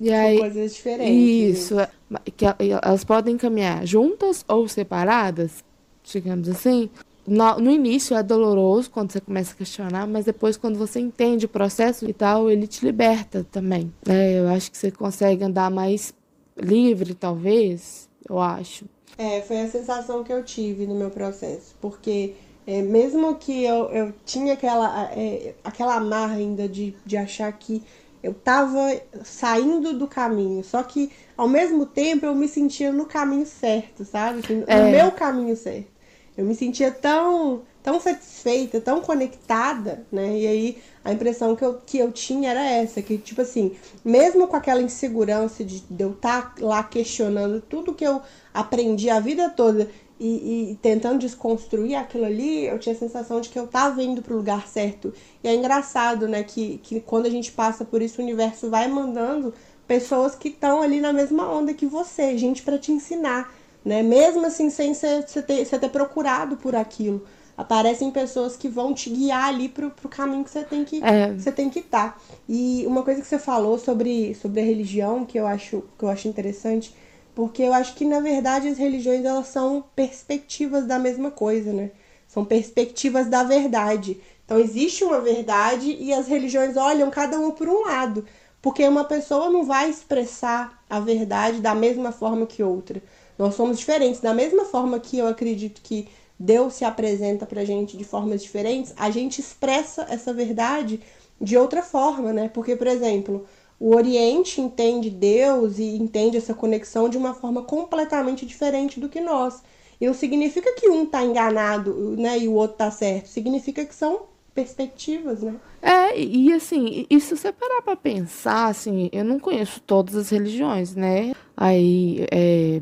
E 0.00 0.08
são 0.08 0.16
aí, 0.16 0.38
coisas 0.38 0.74
diferentes. 0.74 1.58
Isso, 1.58 1.78
é, 1.78 1.88
que 2.36 2.44
elas 2.84 3.04
podem 3.04 3.36
caminhar 3.36 3.86
juntas 3.86 4.44
ou 4.48 4.68
separadas, 4.68 5.64
digamos 6.04 6.48
assim. 6.48 6.90
No, 7.26 7.58
no, 7.60 7.70
início 7.70 8.16
é 8.16 8.22
doloroso 8.22 8.90
quando 8.90 9.12
você 9.12 9.20
começa 9.20 9.52
a 9.52 9.56
questionar, 9.56 10.06
mas 10.06 10.24
depois, 10.24 10.56
quando 10.56 10.78
você 10.78 10.98
entende 10.98 11.44
o 11.44 11.48
processo 11.48 12.08
e 12.08 12.12
tal, 12.12 12.50
ele 12.50 12.66
te 12.66 12.84
liberta 12.84 13.46
também. 13.52 13.92
É, 14.08 14.38
eu 14.38 14.48
acho 14.48 14.70
que 14.70 14.78
você 14.78 14.90
consegue 14.90 15.44
andar 15.44 15.70
mais 15.70 16.14
livre, 16.56 17.14
talvez, 17.14 18.08
eu 18.28 18.38
acho. 18.38 18.86
É, 19.16 19.40
foi 19.42 19.60
a 19.60 19.68
sensação 19.68 20.22
que 20.22 20.32
eu 20.32 20.44
tive 20.44 20.86
no 20.86 20.94
meu 20.94 21.10
processo, 21.10 21.74
porque 21.80 22.34
é, 22.66 22.82
mesmo 22.82 23.34
que 23.36 23.64
eu, 23.64 23.86
eu 23.86 24.14
tinha 24.24 24.52
aquela, 24.52 25.10
é, 25.12 25.54
aquela 25.64 25.94
amarra 25.94 26.34
ainda 26.34 26.68
de, 26.68 26.94
de 27.04 27.16
achar 27.16 27.50
que 27.52 27.82
eu 28.22 28.34
tava 28.34 29.00
saindo 29.24 29.94
do 29.94 30.06
caminho, 30.06 30.62
só 30.62 30.82
que 30.82 31.10
ao 31.36 31.48
mesmo 31.48 31.86
tempo 31.86 32.26
eu 32.26 32.34
me 32.34 32.48
sentia 32.48 32.92
no 32.92 33.06
caminho 33.06 33.46
certo, 33.46 34.04
sabe? 34.04 34.40
Assim, 34.40 34.56
no 34.56 34.64
é. 34.66 34.90
meu 34.90 35.12
caminho 35.12 35.56
certo. 35.56 35.88
Eu 36.36 36.44
me 36.44 36.54
sentia 36.54 36.90
tão, 36.90 37.62
tão 37.88 37.98
satisfeita, 37.98 38.82
tão 38.82 39.00
conectada, 39.00 40.04
né? 40.12 40.38
E 40.38 40.46
aí 40.46 40.78
a 41.02 41.10
impressão 41.10 41.56
que 41.56 41.64
eu, 41.64 41.80
que 41.86 41.96
eu 41.96 42.12
tinha 42.12 42.50
era 42.50 42.62
essa, 42.62 43.00
que 43.00 43.16
tipo 43.16 43.40
assim, 43.40 43.74
mesmo 44.04 44.46
com 44.46 44.56
aquela 44.56 44.82
insegurança 44.82 45.64
de, 45.64 45.80
de 45.80 46.04
eu 46.04 46.10
estar 46.10 46.54
tá 46.54 46.66
lá 46.66 46.82
questionando 46.82 47.62
tudo 47.62 47.94
que 47.94 48.06
eu 48.06 48.20
aprendi 48.52 49.08
a 49.08 49.18
vida 49.20 49.48
toda 49.48 49.88
e, 50.20 50.72
e, 50.72 50.74
tentando 50.82 51.20
desconstruir 51.20 51.94
aquilo 51.94 52.26
ali, 52.26 52.66
eu 52.66 52.78
tinha 52.78 52.94
a 52.94 52.98
sensação 52.98 53.40
de 53.40 53.48
que 53.48 53.58
eu 53.58 53.64
estava 53.64 54.02
indo 54.02 54.20
para 54.20 54.34
o 54.34 54.36
lugar 54.36 54.68
certo. 54.68 55.14
E 55.42 55.48
é 55.48 55.54
engraçado, 55.54 56.28
né, 56.28 56.42
que, 56.42 56.76
que 56.82 57.00
quando 57.00 57.24
a 57.24 57.30
gente 57.30 57.52
passa 57.52 57.86
por 57.86 58.02
isso, 58.02 58.20
o 58.20 58.24
universo 58.24 58.68
vai 58.68 58.86
mandando 58.86 59.54
pessoas 59.86 60.34
que 60.34 60.48
estão 60.48 60.82
ali 60.82 61.00
na 61.00 61.14
mesma 61.14 61.50
onda 61.50 61.72
que 61.72 61.86
você, 61.86 62.36
gente 62.36 62.60
para 62.60 62.76
te 62.76 62.92
ensinar 62.92 63.50
né? 63.84 64.02
Mesmo 64.02 64.46
assim, 64.46 64.70
sem 64.70 64.92
você 64.94 65.22
ter, 65.42 65.64
ter 65.66 65.88
procurado 65.88 66.56
por 66.56 66.74
aquilo. 66.74 67.24
Aparecem 67.58 68.08
pessoas 68.12 68.56
que 68.56 68.68
vão 68.68 68.94
te 68.94 69.10
guiar 69.10 69.48
ali 69.48 69.68
pro, 69.68 69.90
pro 69.90 70.08
caminho 70.08 70.44
que 70.44 70.50
você 70.50 70.62
tem 70.62 70.84
que 70.84 71.02
é. 71.02 71.32
você 71.32 71.50
tem 71.50 71.68
que 71.68 71.80
estar. 71.80 72.12
Tá. 72.12 72.20
E 72.48 72.84
uma 72.86 73.02
coisa 73.02 73.20
que 73.20 73.26
você 73.26 73.36
falou 73.36 73.76
sobre, 73.76 74.32
sobre 74.36 74.60
a 74.60 74.64
religião, 74.64 75.24
que 75.24 75.36
eu 75.36 75.44
acho 75.44 75.82
que 75.98 76.04
eu 76.04 76.08
acho 76.08 76.28
interessante, 76.28 76.94
porque 77.34 77.64
eu 77.64 77.72
acho 77.72 77.96
que 77.96 78.04
na 78.04 78.20
verdade 78.20 78.68
as 78.68 78.78
religiões 78.78 79.24
elas 79.24 79.48
são 79.48 79.84
perspectivas 79.96 80.86
da 80.86 81.00
mesma 81.00 81.32
coisa, 81.32 81.72
né? 81.72 81.90
São 82.28 82.44
perspectivas 82.44 83.26
da 83.26 83.42
verdade. 83.42 84.20
Então 84.44 84.56
existe 84.56 85.02
uma 85.02 85.20
verdade 85.20 85.96
e 85.98 86.12
as 86.12 86.28
religiões 86.28 86.76
olham 86.76 87.10
cada 87.10 87.40
uma 87.40 87.50
por 87.50 87.68
um 87.68 87.86
lado, 87.86 88.24
porque 88.62 88.86
uma 88.86 89.02
pessoa 89.02 89.50
não 89.50 89.64
vai 89.64 89.90
expressar 89.90 90.80
a 90.88 91.00
verdade 91.00 91.60
da 91.60 91.74
mesma 91.74 92.12
forma 92.12 92.46
que 92.46 92.62
outra. 92.62 93.02
Nós 93.36 93.56
somos 93.56 93.78
diferentes. 93.78 94.20
Da 94.20 94.32
mesma 94.32 94.64
forma 94.64 95.00
que 95.00 95.18
eu 95.18 95.26
acredito 95.26 95.80
que 95.82 96.08
Deus 96.38 96.74
se 96.74 96.84
apresenta 96.84 97.44
pra 97.46 97.64
gente 97.64 97.96
de 97.96 98.04
formas 98.04 98.42
diferentes, 98.42 98.94
a 98.96 99.10
gente 99.10 99.40
expressa 99.40 100.06
essa 100.08 100.32
verdade 100.32 101.00
de 101.40 101.56
outra 101.56 101.82
forma, 101.82 102.32
né? 102.32 102.48
Porque, 102.52 102.76
por 102.76 102.86
exemplo, 102.86 103.46
O 103.80 103.94
Oriente 103.94 104.60
entende 104.60 105.08
Deus 105.08 105.78
e 105.78 105.96
entende 105.96 106.36
essa 106.36 106.52
conexão 106.52 107.08
de 107.08 107.16
uma 107.16 107.32
forma 107.32 107.62
completamente 107.62 108.44
diferente 108.44 108.98
do 108.98 109.08
que 109.08 109.20
nós. 109.20 109.62
E 110.00 110.06
não 110.06 110.14
significa 110.14 110.74
que 110.74 110.88
um 110.88 111.04
está 111.04 111.22
enganado 111.22 112.16
né, 112.16 112.38
e 112.38 112.48
o 112.48 112.54
outro 112.54 112.74
está 112.74 112.90
certo. 112.90 113.26
Significa 113.28 113.84
que 113.84 113.94
são 113.94 114.22
perspectivas, 114.54 115.42
né? 115.42 115.54
É, 115.80 116.18
e 116.18 116.52
assim, 116.52 117.06
e 117.08 117.20
se 117.20 117.36
você 117.36 117.52
parar 117.52 117.82
pra 117.82 117.94
pensar, 117.94 118.66
assim, 118.66 119.08
eu 119.12 119.24
não 119.24 119.38
conheço 119.38 119.80
todas 119.80 120.16
as 120.16 120.30
religiões, 120.30 120.96
né? 120.96 121.32
Aí, 121.56 122.26
é, 122.32 122.80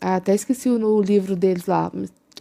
até 0.00 0.34
esqueci 0.34 0.68
o, 0.68 0.84
o 0.84 1.00
livro 1.00 1.36
deles 1.36 1.66
lá, 1.66 1.92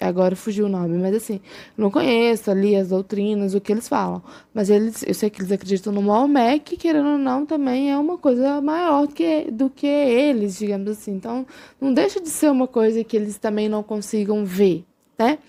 agora 0.03 0.35
fugiu 0.35 0.65
o 0.65 0.69
nome, 0.69 0.97
mas 0.97 1.15
assim, 1.15 1.39
não 1.77 1.89
conheço 1.89 2.51
ali 2.51 2.75
as 2.75 2.89
doutrinas, 2.89 3.53
o 3.53 3.61
que 3.61 3.71
eles 3.71 3.87
falam. 3.87 4.21
Mas 4.53 4.69
eles, 4.69 5.03
eu 5.05 5.13
sei 5.13 5.29
que 5.29 5.41
eles 5.41 5.51
acreditam 5.51 5.91
no 5.93 6.01
Maomé, 6.01 6.59
que 6.59 6.77
querendo 6.77 7.09
ou 7.09 7.17
não, 7.17 7.45
também 7.45 7.91
é 7.91 7.97
uma 7.97 8.17
coisa 8.17 8.61
maior 8.61 9.07
do 9.07 9.13
que, 9.13 9.51
do 9.51 9.69
que 9.69 9.87
eles, 9.87 10.57
digamos 10.57 10.89
assim. 10.89 11.11
Então, 11.13 11.45
não 11.79 11.93
deixa 11.93 12.19
de 12.21 12.29
ser 12.29 12.51
uma 12.51 12.67
coisa 12.67 13.03
que 13.03 13.17
eles 13.17 13.37
também 13.37 13.67
não 13.69 13.83
consigam 13.83 14.45
ver, 14.45 14.83
né? 15.17 15.39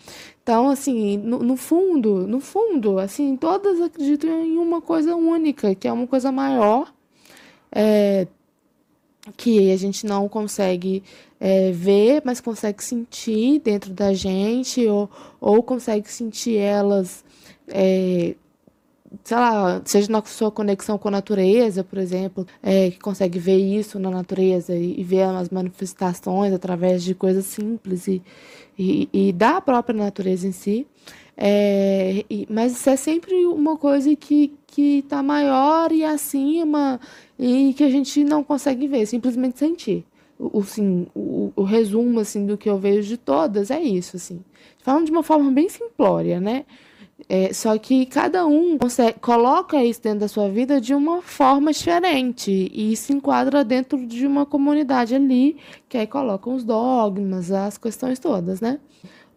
Então, 0.43 0.71
assim, 0.71 1.19
no, 1.19 1.40
no, 1.40 1.57
fundo, 1.57 2.26
no 2.26 2.40
fundo, 2.40 2.99
assim, 2.99 3.37
todas 3.37 3.83
acreditam 3.83 4.31
em 4.31 4.57
uma 4.57 4.81
coisa 4.81 5.14
única, 5.14 5.75
que 5.75 5.87
é 5.87 5.93
uma 5.93 6.07
coisa 6.07 6.33
maior, 6.33 6.90
é, 7.71 8.26
que 9.37 9.73
a 9.73 9.76
gente 9.76 10.06
não 10.06 10.28
consegue 10.28 11.02
é, 11.40 11.70
ver, 11.73 12.23
mas 12.25 12.40
consegue 12.40 12.82
sentir 12.82 13.61
dentro 13.61 13.92
da 13.92 14.12
gente, 14.12 14.87
ou, 14.87 15.11
ou 15.40 15.62
consegue 15.62 16.11
sentir 16.11 16.56
elas, 16.56 17.25
é, 17.68 18.35
sei 19.25 19.37
lá, 19.37 19.80
seja 19.85 20.11
na 20.11 20.23
sua 20.25 20.50
conexão 20.50 20.99
com 20.99 21.08
a 21.08 21.12
natureza, 21.12 21.85
por 21.85 21.99
exemplo, 21.99 22.47
é, 22.62 22.90
que 22.90 22.99
consegue 22.99 23.38
ver 23.38 23.58
isso 23.58 23.99
na 23.99 24.11
natureza 24.11 24.75
e, 24.75 25.00
e 25.00 25.04
ver 25.04 25.23
as 25.23 25.49
manifestações 25.50 26.52
através 26.52 27.02
de 27.02 27.14
coisas 27.14 27.47
simples 27.47 28.08
e, 28.08 28.23
e, 28.78 29.08
e 29.12 29.32
da 29.32 29.61
própria 29.61 29.97
natureza 29.97 30.47
em 30.47 30.52
si. 30.52 30.87
É, 31.40 32.25
mas 32.50 32.73
isso 32.73 32.90
é 32.90 32.97
sempre 32.97 33.47
uma 33.47 33.76
coisa 33.76 34.14
que 34.16 34.52
está 34.76 35.23
maior 35.23 35.92
e 35.92 36.04
acima 36.04 37.00
e 37.38 37.73
que 37.75 37.85
a 37.85 37.88
gente 37.88 38.25
não 38.25 38.42
consegue 38.42 38.88
ver, 38.88 39.07
simplesmente 39.07 39.57
sentir. 39.57 40.04
O, 40.37 40.59
assim, 40.59 41.07
o, 41.14 41.52
o, 41.54 41.62
resumo 41.62 42.18
assim, 42.18 42.45
do 42.45 42.59
que 42.59 42.68
eu 42.68 42.76
vejo 42.76 43.09
de 43.09 43.16
todas 43.16 43.71
é 43.71 43.80
isso. 43.80 44.16
Assim. 44.16 44.40
Falando 44.78 45.07
de 45.07 45.12
uma 45.12 45.23
forma 45.23 45.50
bem 45.52 45.68
simplória, 45.68 46.40
né? 46.40 46.64
É, 47.28 47.52
só 47.52 47.76
que 47.78 48.07
cada 48.07 48.47
um 48.47 48.76
consegue, 48.78 49.18
coloca 49.21 49.83
isso 49.85 50.02
dentro 50.02 50.21
da 50.21 50.28
sua 50.28 50.49
vida 50.49 50.80
de 50.80 50.95
uma 50.95 51.23
forma 51.23 51.73
diferente 51.73 52.71
e 52.73 52.97
se 52.97 53.12
enquadra 53.12 53.64
dentro 53.64 54.07
de 54.07 54.26
uma 54.26 54.47
comunidade 54.47 55.14
ali, 55.14 55.57
que 55.88 55.99
aí 55.99 56.07
colocam 56.07 56.54
os 56.54 56.64
dogmas, 56.64 57.50
as 57.50 57.76
questões 57.76 58.18
todas, 58.18 58.61
né? 58.61 58.78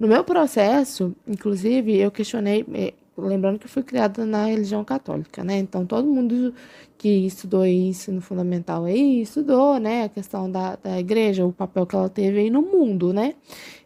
No 0.02 0.08
meu 0.08 0.24
processo, 0.24 1.16
inclusive, 1.28 1.96
eu 1.96 2.10
questionei, 2.10 2.66
é, 2.74 2.92
lembrando 3.16 3.60
que 3.60 3.68
eu 3.68 3.70
fui 3.70 3.84
criada 3.84 4.26
na 4.26 4.46
religião 4.46 4.84
católica, 4.84 5.44
né? 5.44 5.60
Então 5.60 5.86
todo 5.86 6.08
mundo 6.08 6.56
que 6.98 7.08
estudou 7.08 7.64
isso 7.64 8.12
no 8.12 8.20
fundamental 8.20 8.86
aí 8.86 9.22
estudou, 9.22 9.78
né? 9.78 10.06
A 10.06 10.10
questão 10.10 10.50
da, 10.50 10.76
da 10.76 11.00
igreja, 11.00 11.46
o 11.46 11.54
papel 11.54 11.86
que 11.86 11.96
ela 11.96 12.10
teve 12.10 12.40
aí 12.40 12.50
no 12.50 12.64
mundo, 12.64 13.14
né? 13.14 13.36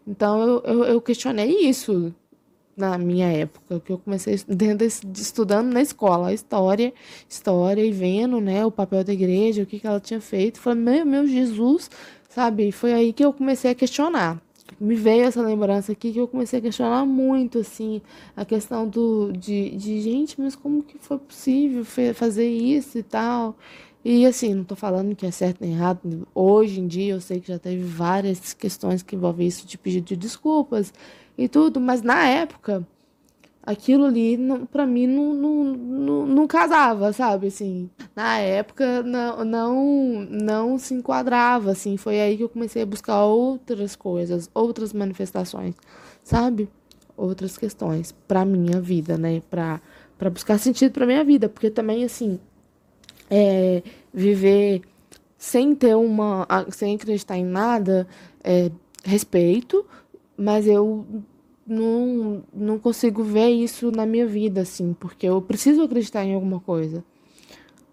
Então 0.08 0.42
eu, 0.42 0.62
eu, 0.64 0.84
eu 0.86 1.02
questionei 1.02 1.50
isso 1.68 2.16
na 2.78 2.98
minha 2.98 3.28
época, 3.28 3.82
que 3.82 3.92
eu 3.92 3.98
comecei 3.98 4.36
estudando 4.36 5.74
na 5.74 5.82
escola, 5.82 6.34
história, 6.34 6.94
história 7.28 7.86
e 7.86 7.92
vendo, 7.92 8.40
né, 8.40 8.66
o 8.66 8.72
papel 8.72 9.04
da 9.04 9.12
igreja, 9.12 9.64
o 9.64 9.66
que, 9.66 9.80
que 9.82 9.88
ela 9.88 10.00
tinha 10.00 10.22
feito. 10.22 10.62
Falei, 10.62 10.80
meu, 10.80 11.06
meu 11.06 11.28
Jesus, 11.28 11.90
sabe? 12.30 12.72
Foi 12.72 12.94
aí 12.94 13.12
que 13.12 13.26
eu 13.26 13.34
comecei 13.34 13.72
a 13.72 13.76
questionar. 13.76 14.45
Me 14.80 14.96
veio 14.96 15.24
essa 15.24 15.42
lembrança 15.42 15.92
aqui 15.92 16.12
que 16.12 16.20
eu 16.20 16.28
comecei 16.28 16.60
a 16.60 16.62
questionar 16.62 17.06
muito, 17.06 17.60
assim, 17.60 18.02
a 18.36 18.44
questão 18.44 18.88
do, 18.88 19.32
de, 19.32 19.72
de 19.72 20.02
gente, 20.02 20.40
mas 20.40 20.56
como 20.56 20.84
que 20.84 20.98
foi 20.98 21.18
possível 21.18 21.86
fazer 22.14 22.48
isso 22.48 22.98
e 22.98 23.04
tal? 23.04 23.56
E 24.04 24.26
assim, 24.26 24.54
não 24.54 24.62
estou 24.62 24.78
falando 24.78 25.16
que 25.16 25.26
é 25.26 25.32
certo 25.32 25.62
nem 25.62 25.72
errado. 25.74 26.28
Hoje 26.36 26.80
em 26.80 26.88
dia 26.88 27.14
eu 27.14 27.22
sei 27.22 27.40
que 27.40 27.48
já 27.48 27.58
teve 27.58 27.84
várias 27.84 28.54
questões 28.54 29.02
que 29.02 29.16
envolvem 29.16 29.48
isso 29.48 29.66
de 29.66 29.78
pedido 29.80 30.06
de 30.06 30.16
desculpas 30.16 30.94
e 31.38 31.48
tudo, 31.48 31.80
mas 31.80 32.04
na 32.04 32.28
época 32.28 32.88
aquilo 33.66 34.06
ali 34.06 34.38
para 34.72 34.86
mim 34.86 35.08
não, 35.08 35.34
não, 35.34 35.64
não, 35.64 36.26
não, 36.28 36.48
casava, 36.48 37.12
sabe? 37.12 37.48
Assim, 37.48 37.90
na 38.16 38.38
época 38.40 39.02
não, 39.04 39.44
não, 39.44 40.28
não 40.30 40.78
se 40.78 40.94
enquadrava, 40.94 41.72
assim. 41.72 41.98
Foi 41.98 42.20
aí 42.22 42.38
que 42.38 42.44
eu 42.44 42.50
comecei 42.50 42.84
a 42.84 42.86
buscar 42.86 43.26
outras 43.26 43.96
coisas, 43.96 44.50
outras 44.54 44.94
manifestações, 44.94 45.76
sabe? 46.24 46.70
Outras 47.18 47.58
questões 47.58 48.12
para 48.28 48.46
minha 48.46 48.80
vida, 48.80 49.18
né? 49.18 49.42
Para 49.50 49.82
para 50.18 50.30
buscar 50.30 50.58
sentido 50.58 50.94
para 50.94 51.06
minha 51.06 51.26
vida, 51.26 51.50
porque 51.50 51.70
também 51.70 52.06
assim, 52.06 52.40
é, 53.30 53.84
viver 54.14 54.82
sem 55.38 55.76
ter 55.76 55.96
uma, 55.96 56.48
sem 56.72 56.96
acreditar 56.96 57.38
em 57.38 57.44
nada, 57.44 58.08
é, 58.44 58.72
respeito, 59.04 59.86
mas 60.38 60.68
eu 60.68 61.06
não, 61.66 62.44
não 62.54 62.78
consigo 62.78 63.24
ver 63.24 63.50
isso 63.50 63.92
na 63.92 64.06
minha 64.06 64.26
vida, 64.26 64.62
assim, 64.62 64.96
porque 65.00 65.28
eu 65.28 65.42
preciso 65.42 65.82
acreditar 65.82 66.24
em 66.24 66.34
alguma 66.34 66.60
coisa, 66.60 67.04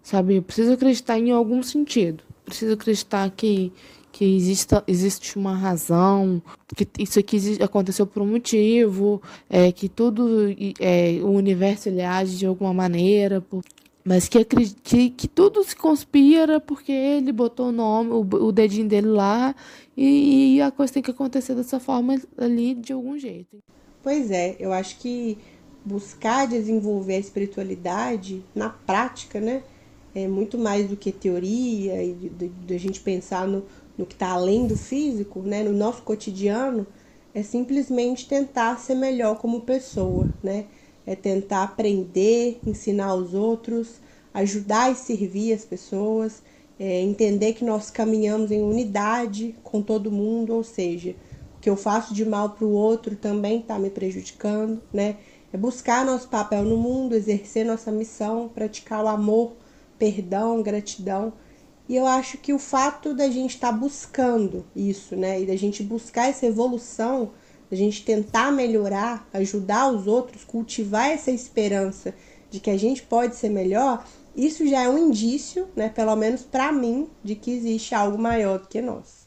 sabe? 0.01 0.35
Eu 0.35 0.43
preciso 0.43 0.73
acreditar 0.73 1.17
em 1.17 1.31
algum 1.31 1.63
sentido, 1.63 2.23
preciso 2.45 2.73
acreditar 2.73 3.29
que, 3.31 3.71
que 4.11 4.23
exista, 4.23 4.83
existe 4.87 5.37
uma 5.37 5.55
razão, 5.55 6.41
que 6.75 6.87
isso 6.99 7.19
aqui 7.19 7.57
aconteceu 7.61 8.05
por 8.05 8.21
um 8.21 8.27
motivo, 8.27 9.21
é, 9.49 9.71
que 9.71 9.89
tudo, 9.89 10.55
é, 10.79 11.19
o 11.23 11.31
universo 11.31 11.89
ele 11.89 12.01
age 12.01 12.37
de 12.37 12.45
alguma 12.45 12.73
maneira, 12.73 13.41
por, 13.41 13.63
mas 14.03 14.27
que, 14.27 14.43
que, 14.43 15.09
que 15.09 15.27
tudo 15.27 15.63
se 15.63 15.75
conspira 15.75 16.59
porque 16.59 16.91
ele 16.91 17.31
botou 17.31 17.69
o 17.69 17.71
nome, 17.71 18.11
o, 18.11 18.51
dedinho 18.51 18.87
dele 18.87 19.07
lá 19.07 19.55
e, 19.95 20.61
a 20.61 20.71
coisa 20.71 20.93
tem 20.93 21.03
que 21.03 21.11
acontecer 21.11 21.55
dessa 21.55 21.79
forma 21.79 22.19
ali 22.37 22.75
de 22.75 22.91
algum 22.91 23.17
jeito. 23.17 23.57
Pois 24.01 24.29
é, 24.29 24.57
eu 24.59 24.73
acho 24.73 24.99
que 24.99 25.37
buscar 25.85 26.47
desenvolver 26.47 27.15
a 27.15 27.19
espiritualidade 27.19 28.43
na 28.53 28.69
prática, 28.69 29.39
né? 29.39 29.63
É 30.15 30.27
muito 30.27 30.57
mais 30.57 30.87
do 30.87 30.95
que 30.95 31.11
teoria 31.11 32.03
e 32.03 32.13
de, 32.13 32.29
de, 32.29 32.47
de 32.49 32.75
a 32.75 32.79
gente 32.79 32.99
pensar 32.99 33.47
no, 33.47 33.65
no 33.97 34.05
que 34.05 34.13
está 34.13 34.29
além 34.29 34.67
do 34.67 34.77
físico, 34.77 35.41
né? 35.41 35.63
No 35.63 35.73
nosso 35.73 36.01
cotidiano, 36.03 36.85
é 37.33 37.41
simplesmente 37.41 38.27
tentar 38.27 38.77
ser 38.77 38.95
melhor 38.95 39.37
como 39.37 39.61
pessoa, 39.61 40.27
né? 40.43 40.65
É 41.05 41.15
tentar 41.15 41.63
aprender, 41.63 42.59
ensinar 42.65 43.13
os 43.15 43.33
outros, 43.33 44.01
ajudar 44.33 44.91
e 44.91 44.95
servir 44.95 45.53
as 45.53 45.65
pessoas, 45.65 46.41
é 46.79 47.01
entender 47.01 47.53
que 47.53 47.63
nós 47.63 47.91
caminhamos 47.91 48.51
em 48.51 48.61
unidade 48.61 49.55
com 49.63 49.81
todo 49.81 50.11
mundo, 50.11 50.53
ou 50.53 50.63
seja, 50.63 51.15
o 51.57 51.59
que 51.61 51.69
eu 51.69 51.75
faço 51.75 52.13
de 52.13 52.25
mal 52.25 52.49
para 52.49 52.65
o 52.65 52.71
outro 52.71 53.15
também 53.15 53.59
está 53.59 53.77
me 53.77 53.89
prejudicando, 53.89 54.81
né? 54.91 55.17
É 55.51 55.57
buscar 55.57 56.03
nosso 56.03 56.27
papel 56.29 56.63
no 56.63 56.75
mundo, 56.75 57.13
exercer 57.13 57.63
nossa 57.63 57.91
missão, 57.91 58.49
praticar 58.49 59.03
o 59.03 59.07
amor, 59.07 59.53
perdão, 59.99 60.63
gratidão. 60.63 61.31
E 61.87 61.95
eu 61.95 62.07
acho 62.07 62.39
que 62.39 62.53
o 62.53 62.57
fato 62.57 63.13
da 63.13 63.29
gente 63.29 63.55
estar 63.55 63.71
tá 63.71 63.77
buscando 63.77 64.65
isso, 64.75 65.15
né, 65.15 65.41
e 65.41 65.45
da 65.45 65.55
gente 65.55 65.83
buscar 65.83 66.29
essa 66.29 66.45
evolução, 66.45 67.31
a 67.73 67.75
gente 67.75 68.05
tentar 68.05 68.51
melhorar, 68.51 69.27
ajudar 69.33 69.91
os 69.91 70.07
outros, 70.07 70.43
cultivar 70.43 71.09
essa 71.09 71.31
esperança 71.31 72.13
de 72.49 72.59
que 72.59 72.69
a 72.69 72.77
gente 72.77 73.01
pode 73.01 73.35
ser 73.35 73.49
melhor, 73.49 74.05
isso 74.35 74.67
já 74.67 74.83
é 74.83 74.89
um 74.89 74.97
indício, 74.97 75.67
né, 75.75 75.89
pelo 75.89 76.15
menos 76.15 76.43
para 76.43 76.71
mim, 76.71 77.07
de 77.23 77.35
que 77.35 77.51
existe 77.51 77.93
algo 77.93 78.17
maior 78.17 78.59
do 78.59 78.67
que 78.67 78.81
nós. 78.81 79.23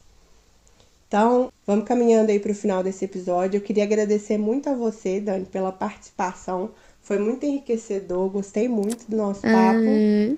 Então, 1.07 1.51
vamos 1.65 1.85
caminhando 1.85 2.31
aí 2.31 2.39
para 2.39 2.51
o 2.51 2.55
final 2.55 2.83
desse 2.83 3.05
episódio. 3.05 3.57
Eu 3.57 3.61
queria 3.61 3.83
agradecer 3.83 4.37
muito 4.37 4.69
a 4.69 4.73
você, 4.73 5.21
Dani, 5.21 5.45
pela 5.45 5.71
participação. 5.71 6.71
Foi 7.01 7.17
muito 7.17 7.45
enriquecedor, 7.45 8.29
gostei 8.29 8.67
muito 8.67 9.09
do 9.09 9.15
nosso 9.15 9.41
papo. 9.41 9.79
Hum, 9.79 10.37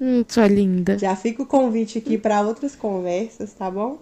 hum 0.00 0.24
sua 0.28 0.46
linda. 0.46 0.96
Já 0.98 1.16
fica 1.16 1.42
o 1.42 1.46
convite 1.46 1.98
aqui 1.98 2.16
para 2.16 2.40
outras 2.42 2.76
conversas, 2.76 3.52
tá 3.54 3.68
bom? 3.68 3.98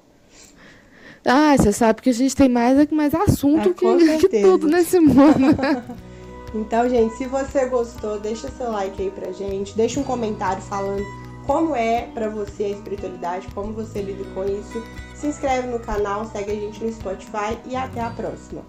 Ah, 1.25 1.57
você 1.57 1.73
sabe 1.73 2.03
que 2.03 2.11
a 2.11 2.15
gente 2.15 2.37
tem 2.37 2.49
mais, 2.49 2.91
mais 2.91 3.15
assunto 3.15 3.71
ah, 3.71 3.75
que, 3.75 4.29
que 4.29 4.43
tudo 4.43 4.67
nesse 4.67 5.01
mundo. 5.01 5.57
então, 6.55 6.89
gente, 6.89 7.15
se 7.17 7.27
você 7.27 7.67
gostou, 7.67 8.21
deixa 8.21 8.51
seu 8.51 8.71
like 8.71 9.01
aí 9.01 9.11
pra 9.11 9.33
gente, 9.33 9.75
deixa 9.75 9.99
um 9.99 10.05
comentário 10.05 10.63
falando 10.63 11.03
como 11.47 11.75
é 11.75 12.09
para 12.13 12.29
você 12.29 12.65
a 12.65 12.69
espiritualidade, 12.71 13.49
como 13.55 13.73
você 13.73 14.03
lida 14.03 14.25
com 14.35 14.45
isso. 14.45 14.83
Se 15.15 15.27
inscreve 15.27 15.69
no 15.69 15.79
canal, 15.79 16.27
segue 16.27 16.53
a 16.53 16.55
gente 16.55 16.83
no 16.85 16.93
Spotify 16.93 17.59
e 17.67 17.77
até 17.77 18.01
a 18.01 18.11
próxima. 18.11 18.63